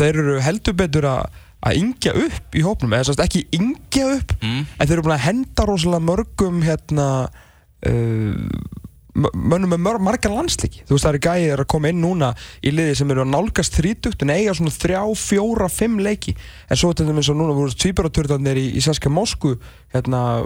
þeir 0.00 0.18
eru 0.22 0.34
heldur 0.44 0.76
betur 0.82 1.08
að 1.12 1.40
að 1.62 1.76
yngja 1.78 2.12
upp 2.18 2.56
í 2.58 2.62
hópnum 2.66 2.94
eða 2.96 3.06
sérst 3.06 3.20
ekki 3.22 3.44
yngja 3.54 4.06
upp 4.16 4.32
Mm. 4.42 4.64
en 4.66 4.86
þeir 4.88 4.96
eru 4.96 5.02
búin 5.06 5.14
að 5.14 5.26
henda 5.28 5.66
rosalega 5.68 6.02
mörgum 6.08 6.56
hérna 6.66 7.04
uh, 7.86 8.34
mö- 9.14 9.30
mönnum 9.36 9.70
með 9.76 10.00
margar 10.02 10.32
landsliki 10.34 10.82
þú 10.88 10.96
veist 10.96 11.06
það 11.06 11.12
eru 11.14 11.22
gæðir 11.28 11.62
að 11.62 11.68
koma 11.70 11.92
inn 11.92 12.02
núna 12.02 12.32
í 12.66 12.72
liði 12.74 12.96
sem 12.98 13.14
eru 13.14 13.22
að 13.22 13.30
nálgast 13.36 13.78
þrítugt 13.78 14.24
en 14.26 14.34
eiga 14.34 14.56
svona 14.58 14.74
þrjá, 14.74 15.02
fjóra, 15.22 15.68
fimm 15.70 16.00
leiki. 16.02 16.34
En 16.66 16.80
svo 16.82 16.90
til 16.98 17.06
dæmis 17.06 17.30
og 17.30 17.38
núna 17.38 17.54
voru 17.54 17.70
tvíbaraturðarnir 17.78 18.58
í, 18.58 18.66
í 18.74 18.82
Saska 18.82 19.12
Moskvu 19.12 19.54
hérna 19.94 20.42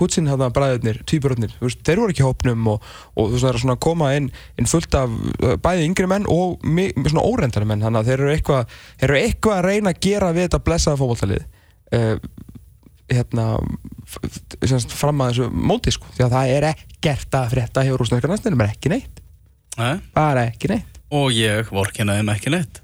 Gutsin 0.00 0.28
hafða 0.30 0.48
bræðurnir, 0.56 0.98
tvíburarnir, 1.10 1.52
þeir 1.60 2.00
voru 2.02 2.14
ekki 2.14 2.24
hópnum 2.26 2.66
og, 2.72 2.86
og 3.14 3.28
þú 3.30 3.36
veist 3.36 3.44
það 3.46 3.52
er 3.52 3.60
svona 3.64 3.76
að 3.76 3.82
koma 3.86 4.10
inn, 4.16 4.28
inn 4.58 4.68
fullt 4.70 4.96
af 4.98 5.12
uh, 5.12 5.54
bæði 5.62 5.86
yngri 5.90 6.08
menn 6.10 6.28
og 6.32 6.64
mi, 6.64 6.88
svona 7.04 7.24
órendari 7.28 7.68
menn, 7.68 7.84
þannig 7.84 8.00
að 8.02 8.10
þeir 8.10 8.24
eru 8.24 8.34
eitthvað 8.34 8.76
eitthvað 9.20 9.58
að 9.60 9.66
reyna 9.68 9.92
að 9.94 10.00
gera 10.08 10.32
við 10.36 10.46
þetta 10.48 10.62
blessaða 10.70 11.00
fókváltalið 11.02 11.44
uh, 11.98 12.14
hérna 13.10 13.46
f- 14.06 14.20
semst, 14.70 14.92
fram 14.94 15.20
að 15.24 15.32
þessu 15.34 15.48
móti 15.70 15.94
sko, 15.94 16.10
því 16.16 16.26
að 16.26 16.34
það 16.36 16.52
er 16.56 16.68
ekkert 16.72 17.36
að 17.40 17.48
frétta 17.56 17.84
hjá 17.86 17.94
rúsneska 17.98 18.30
næstunum, 18.30 18.62
er 18.64 18.74
ekki 18.74 18.92
neitt. 18.92 19.20
Nei. 19.80 19.96
bara 20.14 20.46
ekki 20.50 20.68
neitt. 20.72 20.96
Og 21.14 21.30
ég 21.34 21.68
vorkina 21.74 22.16
þeim 22.18 22.30
ekki 22.34 22.52
neitt. 22.54 22.80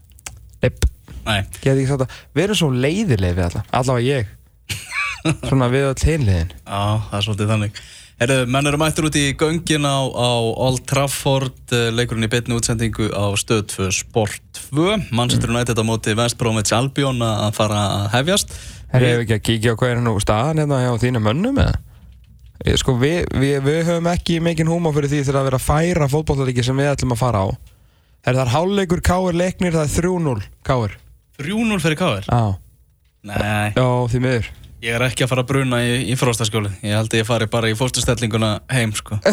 Nei, 1.27 1.41
að 1.43 2.03
við 2.37 2.45
erum 2.45 2.59
svo 2.59 2.69
leiðileg 2.71 3.35
við 3.35 3.45
alla, 3.49 3.63
allavega 3.75 4.07
ég 4.07 4.29
svona 5.49 5.69
við 5.73 5.87
öll 5.91 6.03
hinliðin 6.09 6.51
Já, 6.53 6.83
það 7.11 7.17
er 7.19 7.25
svolítið 7.27 7.53
þannig. 7.53 7.81
Herru, 8.17 8.37
menn 8.49 8.71
eru 8.71 8.79
mættur 8.81 9.09
út 9.11 9.19
í 9.21 9.25
göngin 9.37 9.85
á, 9.85 9.99
á 10.09 10.31
Old 10.41 10.87
Trafford 10.89 11.75
eh, 11.77 11.91
leikurinn 11.93 12.25
í 12.25 12.31
beinni 12.33 12.57
útsendingu 12.57 13.11
á 13.13 13.29
stöð 13.37 13.67
2 13.75 13.91
Sport 13.93 14.63
2 14.71 15.13
Manchester 15.13 15.53
United 15.53 15.77
á 15.77 15.85
móti 15.85 16.17
West 16.17 16.39
Bromwich 16.41 16.73
Albion 16.73 17.21
að 17.21 17.53
fara 17.59 17.83
að 17.99 18.09
hefjast. 18.15 18.57
Herri, 18.95 19.13
hefur 19.13 19.27
ekki 19.27 19.37
að 19.37 19.45
kíkja 19.51 19.77
á 19.77 19.79
hvað 19.83 19.93
er 19.93 20.03
nú 20.07 20.17
staðan 20.25 20.65
hérna 20.65 20.81
hjá 20.87 20.93
þínu 21.05 21.23
mönnum 21.27 21.61
eða? 21.61 21.77
Sko, 22.81 22.97
við, 22.97 23.27
við, 23.37 23.59
við 23.67 23.83
höfum 23.85 24.09
ekki 24.15 24.41
mikinn 24.41 24.71
húma 24.73 24.91
fyrir 24.97 25.13
því 25.13 25.25
þegar 25.27 25.43
að 25.43 25.49
vera 25.51 25.59
að 25.61 25.67
færa 25.67 26.09
fótbollaríki 26.09 26.65
sem 26.65 26.79
við 26.81 26.95
ætlum 26.95 27.13
að 27.13 27.21
fara 27.21 27.43
á. 27.45 27.49
Herri, 28.27 28.39
það 28.41 28.47
er 28.47 28.55
hálfleikur 28.57 29.03
káir 29.07 29.37
leiknir, 29.39 29.77
það 29.77 29.85
er 29.85 29.93
3-0 30.01 30.47
káir 30.67 30.97
3-0 31.39 31.77
fyrir 31.85 31.99
KR 32.01 32.25
Já, 32.27 32.57
Nei, 33.27 33.69
já, 33.77 33.87
því 34.11 34.23
miður 34.25 34.49
ég 34.85 34.97
er 34.97 35.07
ekki 35.07 35.25
að 35.25 35.33
fara 35.33 35.45
að 35.47 35.53
bruna 35.53 35.81
í, 35.85 35.95
í 36.13 36.19
fróstaskjóli 36.19 36.73
Ég 36.85 36.99
held 36.99 37.13
að 37.13 37.21
ég 37.23 37.29
fari 37.29 37.49
bara 37.51 37.71
í 37.73 37.77
fórstustellinguna 37.79 38.59
heim 38.73 38.93
sko. 38.97 39.19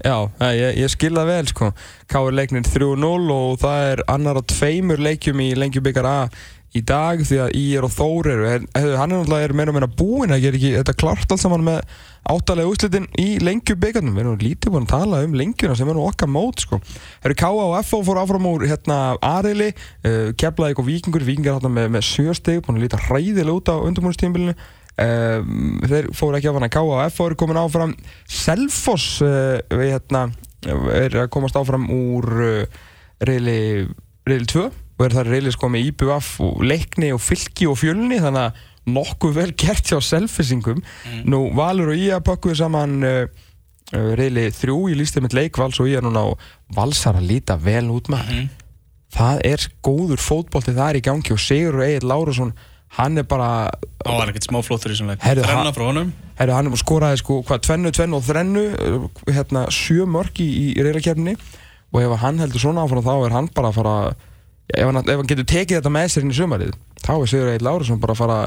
Já, 0.00 0.16
ég, 0.56 0.78
ég 0.80 0.88
skil 0.88 1.12
það 1.12 1.28
vel 1.28 1.48
sko. 1.50 1.66
Káir 2.08 2.32
leiknir 2.32 2.64
3-0 2.64 3.34
og 3.34 3.58
það 3.60 3.88
er 3.90 4.02
annar 4.08 4.40
á 4.40 4.42
tveimur 4.48 5.02
leikjum 5.02 5.42
í 5.44 5.50
lengjubikar 5.58 6.08
A 6.08 6.16
í 6.76 6.82
dag 6.86 7.22
því 7.26 7.38
að 7.44 7.56
Ír 7.58 7.84
og 7.86 7.90
Þór 7.90 8.28
eru 8.30 8.46
er, 8.46 8.64
hann 8.78 9.10
er 9.10 9.16
náttúrulega 9.16 9.48
er 9.48 9.54
meira 9.58 9.72
og 9.72 9.76
meira 9.76 9.90
búinn 9.90 10.34
að 10.34 10.44
gera 10.44 10.58
ekki 10.58 10.72
þetta 10.76 10.94
klart 11.00 11.32
allt 11.34 11.42
saman 11.42 11.64
með 11.66 11.80
áttalega 12.30 12.70
úslitin 12.70 13.08
í 13.18 13.40
lengjubikarnum 13.42 14.14
við 14.14 14.22
erum 14.22 14.42
lítið 14.44 14.74
búin 14.74 14.86
að 14.86 14.92
tala 14.92 15.22
um 15.26 15.34
lengjuna 15.40 15.76
sem 15.78 15.90
er 15.90 15.96
nú 15.98 16.04
okkar 16.06 16.30
mót 16.30 16.62
sko 16.62 16.78
eru 17.24 17.36
K.A. 17.40 17.50
og 17.50 17.74
F.O. 17.80 18.02
fór 18.06 18.20
áfram 18.22 18.46
úr 18.52 18.66
hérna 18.70 18.98
Arili, 19.24 19.72
uh, 20.06 20.30
Keflavík 20.38 20.78
og 20.82 20.86
Víkingur 20.86 21.24
Víkingar 21.26 21.58
hérna 21.58 21.72
með, 21.74 21.88
með 21.96 22.06
sjösteg 22.06 22.60
búin 22.62 22.78
að 22.78 22.86
líta 22.86 23.00
hræðilega 23.08 23.56
út 23.56 23.72
á 23.72 23.76
undirbúinustímbilinu 23.88 24.54
um, 24.54 25.80
þeir 25.90 26.10
fóru 26.14 26.38
ekki 26.38 26.52
af 26.52 26.60
hana 26.60 26.70
K.A. 26.70 26.84
og 26.84 27.02
F.O. 27.08 27.26
eru 27.30 27.40
komin 27.40 27.58
áfram 27.58 27.96
Selfoss 28.30 29.24
uh, 29.26 29.58
við 29.74 29.96
hérna 29.96 30.28
er 30.94 31.18
að 31.24 31.32
komast 31.34 31.58
áfram 31.58 31.88
úr 31.90 32.30
uh, 32.44 32.80
reyli, 33.26 33.88
reyli 34.28 34.46
2 34.54 34.68
og 35.00 35.06
er 35.06 35.14
það 35.16 35.30
reyli 35.32 35.52
sko 35.54 35.70
með 35.72 35.86
IBUF 35.90 36.26
og 36.44 36.64
leikni 36.68 37.08
og 37.14 37.22
fylki 37.24 37.68
og 37.70 37.78
fjölni 37.80 38.20
þannig 38.20 38.50
að 38.50 38.66
nokkuð 38.90 39.36
vel 39.38 39.52
gert 39.56 39.88
hjá 39.88 40.00
selfisingum 40.04 40.82
nú 41.28 41.46
Valur 41.56 41.94
og 41.94 42.00
Ía 42.00 42.18
pakkuðu 42.24 42.58
saman 42.60 42.98
uh, 43.06 43.22
uh, 43.94 44.10
reyli 44.18 44.48
3 44.52 44.76
í 44.92 44.98
lístið 45.00 45.24
með 45.24 45.36
leik 45.38 45.60
Vals 45.60 45.80
og 45.80 45.88
Ía 45.88 46.02
núna 46.04 46.26
og 46.32 46.44
Valsar 46.76 47.16
að 47.16 47.30
líta 47.32 47.56
vel 47.60 47.86
út 47.94 48.10
maður. 48.12 48.50
Það 49.10 49.40
er 49.48 49.64
góður 49.82 50.20
fótbolti 50.22 50.76
það 50.76 50.90
er 50.90 51.00
í 51.00 51.06
gangi 51.08 51.32
og 51.34 51.40
Sigur 51.42 51.80
Egil 51.86 52.06
Lárusson 52.10 52.52
hann 52.98 53.18
er 53.22 53.26
bara 53.28 53.70
Það 54.02 54.18
var 54.18 54.32
ekkert 54.32 54.48
smá 54.48 54.60
flottur 54.66 54.92
í 54.92 54.96
þessum 54.96 55.10
leik. 55.12 55.24
Þrenna 55.24 55.72
frá 55.74 55.86
honum. 55.86 56.12
Herru, 56.40 56.54
hann 56.56 56.76
skoraði 56.80 57.20
sko, 57.20 57.40
hvað, 57.46 57.64
tvennu, 57.66 57.92
tvennu 57.94 58.18
og 58.18 58.24
þrennu, 58.26 58.62
uh, 58.84 59.26
hérna, 59.30 59.66
sjö 59.74 60.06
mörg 60.08 60.40
í, 60.42 60.48
í 60.72 60.80
reyðarkefni 60.80 61.36
og 61.90 62.02
ef 62.04 62.14
hann 62.22 62.40
heldur 62.40 62.62
svona 62.62 62.84
áfram 62.86 63.04
þá 63.04 63.14
er 63.16 63.34
hann 63.34 63.50
bara 63.54 63.70
að 63.70 63.78
fara, 63.80 63.94
ef 64.74 64.86
hann, 64.90 65.00
ef 65.04 65.16
hann 65.20 65.30
getur 65.30 65.46
tekið 65.50 65.78
þetta 65.80 65.92
með 65.94 66.08
sér 66.14 66.26
inn 66.26 66.34
í 66.34 66.38
sumarið, 66.38 66.74
þá 67.04 67.12
er 67.16 67.30
Sigur 67.32 67.50
Egil 67.52 67.66
Lárusson 67.68 68.00
bara 68.02 68.14
að 68.16 68.20
fara 68.22 68.38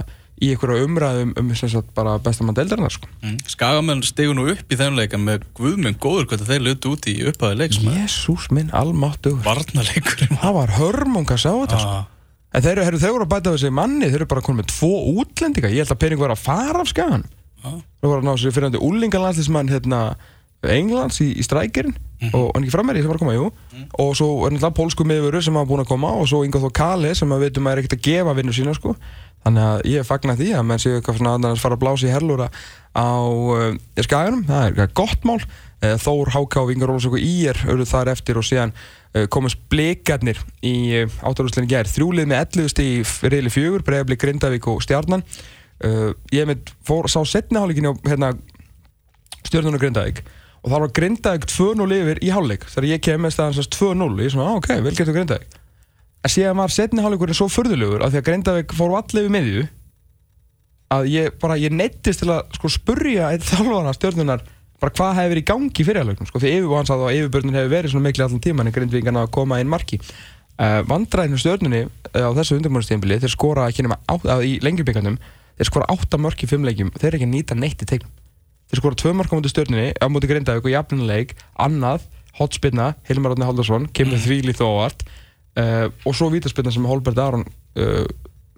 í 0.43 0.49
einhverja 0.49 0.85
umræðum 0.87 1.33
um, 1.39 1.51
bara 1.95 2.15
bestamann 2.25 2.55
deildarinnar, 2.57 2.91
sko. 2.95 3.07
mm. 3.21 3.35
Skagamenn 3.53 4.01
stigu 4.03 4.33
nú 4.35 4.47
upp 4.51 4.71
í 4.73 4.79
þeim 4.79 4.97
leik 4.97 5.13
en 5.13 5.23
með 5.27 5.45
guðminn 5.55 5.95
góður 6.01 6.25
hvað 6.31 6.47
þeir 6.49 6.63
lutu 6.65 6.93
út 6.95 7.05
í 7.07 7.13
upphæði 7.29 7.59
leiks 7.61 7.79
með 7.85 7.99
Jésús 8.01 8.47
minn. 8.51 8.71
Varnarleikurinn 9.45 10.41
Það 10.41 10.57
var 10.57 10.73
hörmung 10.79 11.29
að 11.29 11.43
sjá 11.45 11.51
þetta, 11.53 11.79
sko. 11.83 11.93
ah, 12.01 12.09
En 12.53 12.61
þeir, 12.61 12.81
eru- 12.83 12.99
voru 13.15 13.25
að 13.25 13.31
bæta 13.31 13.53
þessi 13.55 13.71
manni, 13.73 14.09
þeir 14.09 14.19
eru 14.21 14.25
bara 14.29 14.41
konið 14.45 14.59
með 14.63 14.67
tvo 14.73 14.91
útlendinga, 15.21 15.71
ég 15.73 15.81
held 15.85 15.93
að 15.95 16.01
pening 16.03 16.19
var 16.21 16.33
að 16.35 16.43
fara 16.43 16.81
af 16.83 16.89
skagan. 16.91 17.23
ah. 17.63 17.77
Þeir 18.01 18.09
voru 18.11 18.21
að 18.21 18.27
ná 18.27 18.33
sér 18.37 18.53
fyrirhandi 18.57 18.81
úlingalandslismann 18.89 19.71
hérna, 19.73 20.01
Englands 20.71 21.19
í, 21.23 21.29
í 21.35 21.43
strækirinn 21.43 21.95
og 22.31 22.53
hann 22.53 22.63
ekki 22.63 22.71
frammeiri 22.71 23.01
sem 23.03 23.11
var 23.11 23.17
að 23.17 23.23
koma, 23.25 23.35
jú. 23.35 23.49
Og 23.99 24.13
svo 24.15 24.29
er 24.45 24.53
náttúrulega 24.53 24.77
pólsku 24.77 25.05
miðvöru 25.07 25.41
sem 25.43 25.57
hafa 25.59 25.69
búin 25.69 25.83
að 25.83 25.89
koma 25.91 26.13
og 26.15 26.29
svo 26.29 26.43
Ingo 26.45 26.61
Þó 26.63 26.69
Kali 26.77 27.11
sem 27.17 27.35
að 27.35 27.47
veitum 27.47 27.67
að 27.67 27.73
er 27.73 27.81
ekkert 27.81 27.97
að 27.97 28.05
gefa 28.07 28.35
vinnu 28.37 28.55
sína 28.55 28.75
sko. 28.77 28.93
Þannig 29.43 29.65
að 29.67 29.81
ég 29.91 30.07
fagna 30.07 30.37
því 30.39 30.49
að 30.55 30.65
menn 30.69 30.79
séu 30.79 30.95
eitthvað 30.97 31.19
svona 31.19 31.33
að 31.51 31.59
fara 31.59 31.75
að 31.75 31.81
blása 31.81 32.07
í 32.07 32.13
herlúra 32.13 32.47
á 32.95 33.11
uh, 33.27 33.73
skaganum, 33.99 34.45
það 34.47 34.61
er 34.61 34.69
eitthvað 34.69 34.93
gott 35.01 35.25
mál. 35.27 35.39
Uh, 35.83 35.97
Þór, 35.99 36.31
Háká, 36.31 36.63
Ingar 36.71 36.93
Rólasök 36.93 37.17
og 37.17 37.25
Ír 37.27 37.59
eru 37.73 37.87
þar 37.89 38.13
eftir 38.13 38.39
og 38.39 38.47
síðan 38.47 38.71
uh, 38.71 39.25
komast 39.33 39.59
blikarnir 39.73 40.39
í 40.63 41.03
áttarúslinni 41.03 41.67
gær. 41.73 41.91
Þrjúlið 41.91 42.29
með 42.31 42.39
11 42.45 42.71
stig 42.71 42.93
í 43.01 43.33
reyli 43.33 43.51
fjögur 43.51 43.83
Breiðabli, 43.83 44.19
Grindavík 44.21 44.69
og 44.71 44.79
Stjarnan. 44.85 45.25
Uh, 45.83 46.13
ég 46.31 46.47
mynd 46.47 46.71
fór, 46.87 47.11
sá 47.11 47.19
setni 47.27 47.59
hálfleikinni 47.59 47.91
á 47.91 47.99
hérna, 48.13 48.31
Stjörnun 49.43 49.75
og 49.75 49.83
Grindavík 49.83 50.23
og 50.63 50.71
þá 50.71 50.77
var 50.79 50.93
Grindavík 50.95 51.45
2-0 51.51 51.97
yfir 51.97 52.21
í 52.23 52.31
hálfleik. 52.31 52.63
Þegar 52.71 52.87
ég 52.87 53.03
kem 53.03 53.21
með 53.23 53.35
staðan 53.35 53.57
sérst 53.57 53.75
2-0 53.75 54.07
og 54.07 54.21
ég 54.21 54.29
er 54.29 54.33
svona, 54.33 54.49
ah, 54.53 54.59
ok, 54.61 54.69
vel 54.85 54.95
getur 54.95 55.15
Grindavík. 55.15 55.59
En 56.23 56.31
síðan 56.31 56.59
var 56.61 56.71
setni 56.71 57.03
hálfleikurinn 57.03 57.35
svo 57.35 57.49
förðulegur 57.51 58.03
af 58.05 58.13
því 58.13 58.21
að 58.21 58.27
Grindavík 58.29 58.75
fór 58.77 58.95
allir 58.95 59.25
við 59.25 59.33
miðju 59.35 59.63
að 60.93 61.09
ég 61.11 61.35
bara, 61.41 61.59
ég 61.59 61.73
neittist 61.73 62.23
til 62.23 62.31
að 62.31 62.41
sko 62.55 62.71
spurja 62.71 63.31
eitt 63.33 63.43
þjálfana 63.49 63.91
stjörnunar 63.97 64.45
bara 64.79 64.95
hvað 64.95 65.17
hefur 65.17 65.31
verið 65.33 65.43
í 65.43 65.49
gangi 65.51 65.85
fyrir 65.87 65.99
hálfleiknum 65.99 66.29
sko, 66.29 66.39
því 66.43 66.49
yfir, 66.57 66.71
hann 66.77 66.87
sagði 66.87 67.03
að 67.09 67.17
yfirbörnin 67.19 67.57
hefur 67.59 67.73
verið 67.73 67.89
svona 67.91 68.07
miklu 68.07 68.23
allan 68.27 68.43
tíman 68.43 68.69
en 68.69 68.75
Grindvíkana 68.75 69.25
að 69.25 69.33
koma 69.35 69.59
inn 69.59 69.71
marki. 69.71 69.99
Uh, 70.53 70.79
vandræðinu 70.87 71.39
stjörnunni 71.41 71.81
uh, 71.87 72.27
á 72.29 72.31
þessu 72.37 72.59
undirbúinastíðanbili 72.59 73.19
þeir 73.23 73.33
skora 73.33 73.67
ekki 73.71 73.83
nema 73.87 73.97
á, 74.05 74.15
þeir 78.71 78.81
skora 78.81 78.99
tvö 78.99 79.13
mörk 79.17 79.33
á 79.33 79.37
móti 79.37 79.51
stjörnunni 79.51 79.93
á 79.97 80.05
móti 80.11 80.29
Grindavík 80.29 80.67
og 80.67 80.73
jafnileik 80.73 81.35
annað, 81.61 82.07
hotspinna, 82.39 82.93
Hilmar 83.09 83.35
Átni 83.35 83.47
Haldarsson 83.47 83.89
kemur 83.93 84.17
mm. 84.17 84.23
því 84.25 84.37
lítið 84.49 84.67
óvart 84.67 85.05
uh, 85.59 85.87
og 86.03 86.17
svo 86.17 86.29
vítaspinna 86.33 86.73
sem 86.73 86.85
Holbert 86.89 87.21
Aron 87.21 87.45
uh, 87.45 88.05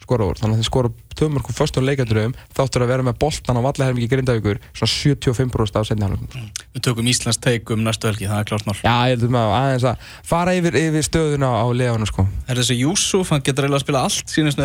skora 0.06 0.28
úr, 0.30 0.38
þannig 0.38 0.60
að 0.60 0.62
þeir 0.62 0.70
skora 0.70 0.90
tvö 1.18 1.28
mörk 1.34 1.50
úr 1.50 1.56
föstum 1.58 1.86
leikandröðum, 1.88 2.34
þáttur 2.54 2.84
að 2.86 2.92
vera 2.92 3.06
með 3.08 3.16
boltan 3.24 3.58
á 3.58 3.66
vallahermingi 3.66 4.10
Grindavíkur, 4.12 4.60
svona 4.76 4.92
75% 4.92 5.80
af 5.80 5.88
setni 5.90 6.06
hálfleikum 6.06 6.50
Við 6.76 6.86
tökum 6.86 7.10
Íslands 7.10 7.40
teik 7.42 7.72
um 7.74 7.82
næstu 7.86 8.10
helgi, 8.12 8.28
það 8.30 8.42
er 8.44 8.50
klart 8.52 8.68
mál. 8.68 8.76
Já, 8.78 8.96
ég 9.10 9.16
heldur 9.16 9.34
maður 9.34 9.56
aðeins 9.58 9.88
að 9.90 10.10
fara 10.30 10.56
yfir, 10.60 10.78
yfir 10.84 11.08
stöðuna 11.08 11.50
á 11.58 11.66
leðunum 11.72 12.12
sko. 12.12 12.28
Er 12.46 12.60
þessi 12.62 12.78
Júsuf, 12.84 13.32
hann 13.34 13.46
getur 13.46 13.66
eiginlega 13.66 13.82
að 13.82 13.88
spila 13.88 14.06
allt 14.06 14.28
sínist 14.36 14.60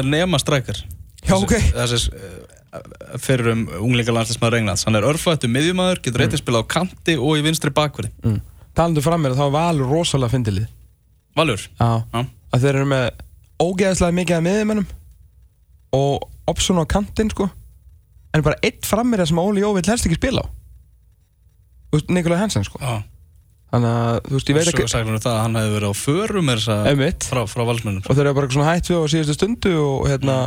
Já, 1.21 1.37
ok. 1.37 1.53
Þessi 1.75 2.11
uh, 2.17 2.50
fyrir 3.19 3.51
um 3.53 3.65
unglingalandslismæður 3.81 4.61
Englands. 4.61 4.85
Hann 4.87 4.99
er 4.99 5.07
örfættu 5.09 5.51
miðjumæður, 5.51 6.03
getur 6.05 6.25
eitthvað 6.25 6.43
spila 6.43 6.63
á 6.63 6.71
kanti 6.71 7.17
og 7.19 7.41
í 7.41 7.45
vinstri 7.47 7.73
bakverði 7.75 8.13
mm. 8.23 8.39
Talandu 8.79 9.03
fram 9.03 9.25
með 9.25 9.35
það, 9.35 9.41
þá 9.41 9.45
var 9.45 9.55
Valur 9.57 9.91
rosalega 9.91 10.35
fyndilið. 10.37 10.69
Valur? 11.39 11.67
Já, 11.81 11.91
að 12.55 12.65
þeir 12.65 12.71
eru 12.71 12.89
með 12.93 13.07
ógeðslega 13.61 14.17
mikið 14.21 14.37
af 14.37 14.45
miðjumennum 14.47 14.89
og 15.99 16.29
opsun 16.51 16.79
á 16.79 16.85
kantinn 16.91 17.33
sko. 17.33 17.49
En 18.31 18.47
bara 18.47 18.61
eitt 18.63 18.87
frammir 18.87 19.25
sem 19.27 19.43
Óli 19.43 19.65
Jó 19.65 19.73
vill 19.75 19.89
helst 19.91 20.07
ekki 20.07 20.21
spila 20.21 20.47
á. 20.47 20.49
Nikolai 22.07 22.39
Hansen 22.39 22.63
sko. 22.63 22.79
Já, 22.79 23.03
Þannig 23.71 23.91
að, 23.95 24.17
þú 24.27 24.35
veist, 24.35 24.49
ég 24.51 24.57
veit 24.57 24.67
Svo 24.67 24.73
ekki 24.75 24.91
sagði 24.91 25.13
hann 25.13 25.23
það 25.23 25.33
að 25.33 25.45
hann 25.45 25.59
hefði 25.61 25.75
verið 25.77 25.93
á 25.93 25.95
förum 25.95 26.49
er 26.51 26.63
að 26.75 27.03
frá, 27.23 27.41
frá 27.47 27.63
valsmönnum. 27.69 28.03
Og 28.03 28.17
þeir 28.17 28.25
eru 28.25 28.39
bara 28.39 28.51
svona 28.51 28.73
hætt 28.73 28.91
við 28.91 28.99
á 28.99 29.13
síðustu 29.13 29.37
stundu 29.37 29.75
og 29.79 30.09
hérna 30.11 30.39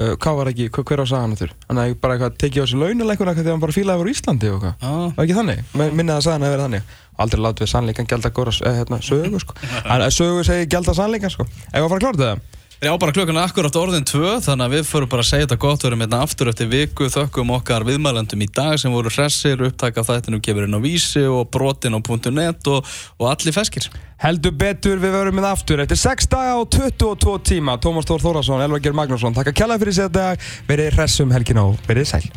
uh, 0.00 0.14
hvað 0.20 0.38
var 0.40 0.50
ekki, 0.52 0.68
hver, 0.72 0.86
hver 0.88 1.04
á 1.04 1.06
sagan 1.10 1.36
þurr 1.38 1.54
þannig 1.66 1.82
að 1.82 1.92
ég 1.92 2.00
bara 2.00 2.16
eitthvað 2.16 2.38
tekið 2.42 2.64
á 2.64 2.66
sig 2.70 2.80
launuleikuna 2.80 3.36
þegar 3.36 3.54
hann 3.54 3.64
bara 3.64 3.76
fílaði 3.76 4.02
voru 4.02 4.14
Íslandi 4.14 4.50
og 4.50 4.56
eitthvað. 4.58 4.74
Já, 4.80 5.14
var 5.18 5.26
ekki 5.26 5.38
þannig, 5.40 5.60
minni 5.80 6.14
að 6.14 6.24
sagan 6.28 6.46
að 6.46 6.54
vera 6.56 6.68
þannig. 6.68 6.94
Aldrei 7.20 7.42
látið 7.44 7.66
við 7.66 7.72
sannleikan 7.74 8.08
gælda 8.08 8.30
góra 8.32 8.54
eh, 8.64 8.78
hérna, 8.80 9.00
sögu 9.04 9.42
sko. 9.42 9.56
en 9.92 10.06
sögu 10.14 10.46
segir 10.48 10.70
gælda 10.72 10.96
sannleikan 10.96 11.32
sko. 11.32 11.44
ef 11.44 11.82
að 11.82 11.90
fara 11.92 12.00
að 12.00 12.06
klára 12.06 12.20
þetta 12.22 12.59
Já, 12.80 12.94
bara 12.96 13.12
klukkan 13.12 13.36
er 13.36 13.44
akkurat 13.44 13.74
orðin 13.76 14.06
tvö, 14.08 14.38
þannig 14.40 14.64
að 14.64 14.74
við 14.78 14.86
förum 14.88 15.08
bara 15.12 15.20
að 15.20 15.26
segja 15.28 15.44
þetta 15.44 15.58
gott, 15.60 15.82
við 15.82 15.90
erum 15.90 16.00
hérna 16.00 16.20
aftur 16.24 16.48
eftir 16.48 16.70
viku, 16.72 17.10
þökkum 17.12 17.52
okkar 17.58 17.84
viðmælendum 17.84 18.40
í 18.40 18.48
dag 18.56 18.78
sem 18.80 18.94
voru 18.96 19.12
hressir, 19.12 19.60
upptaka 19.68 20.00
þættinu 20.08 20.40
kemur 20.40 20.64
inn 20.64 20.78
á 20.78 20.80
vísi 20.80 21.26
og 21.28 21.50
brotin 21.52 21.92
á 21.92 22.00
.net 22.32 22.72
og, 22.72 22.88
og 23.20 23.28
allir 23.28 23.52
feskir. 23.52 23.92
Heldur 24.24 24.56
betur 24.56 24.96
við 24.96 25.12
verum 25.12 25.36
með 25.36 25.50
aftur 25.52 25.84
eftir 25.84 26.00
6 26.08 26.32
daga 26.32 26.56
og 26.56 26.70
22 26.72 27.38
tíma. 27.52 27.76
Tómas 27.76 28.08
Þór 28.08 28.24
Þórasson, 28.24 28.64
Elva 28.64 28.80
Geir 28.80 28.96
Magnússon 28.96 29.36
Takk 29.36 29.52
að 29.52 29.60
kella 29.60 29.76
fyrir 29.76 30.00
sér 30.00 30.08
þetta, 30.08 30.54
verið 30.72 30.96
hressum 30.96 31.36
helgin 31.36 31.60
og 31.60 31.76
verið 31.84 32.14
sæl 32.14 32.30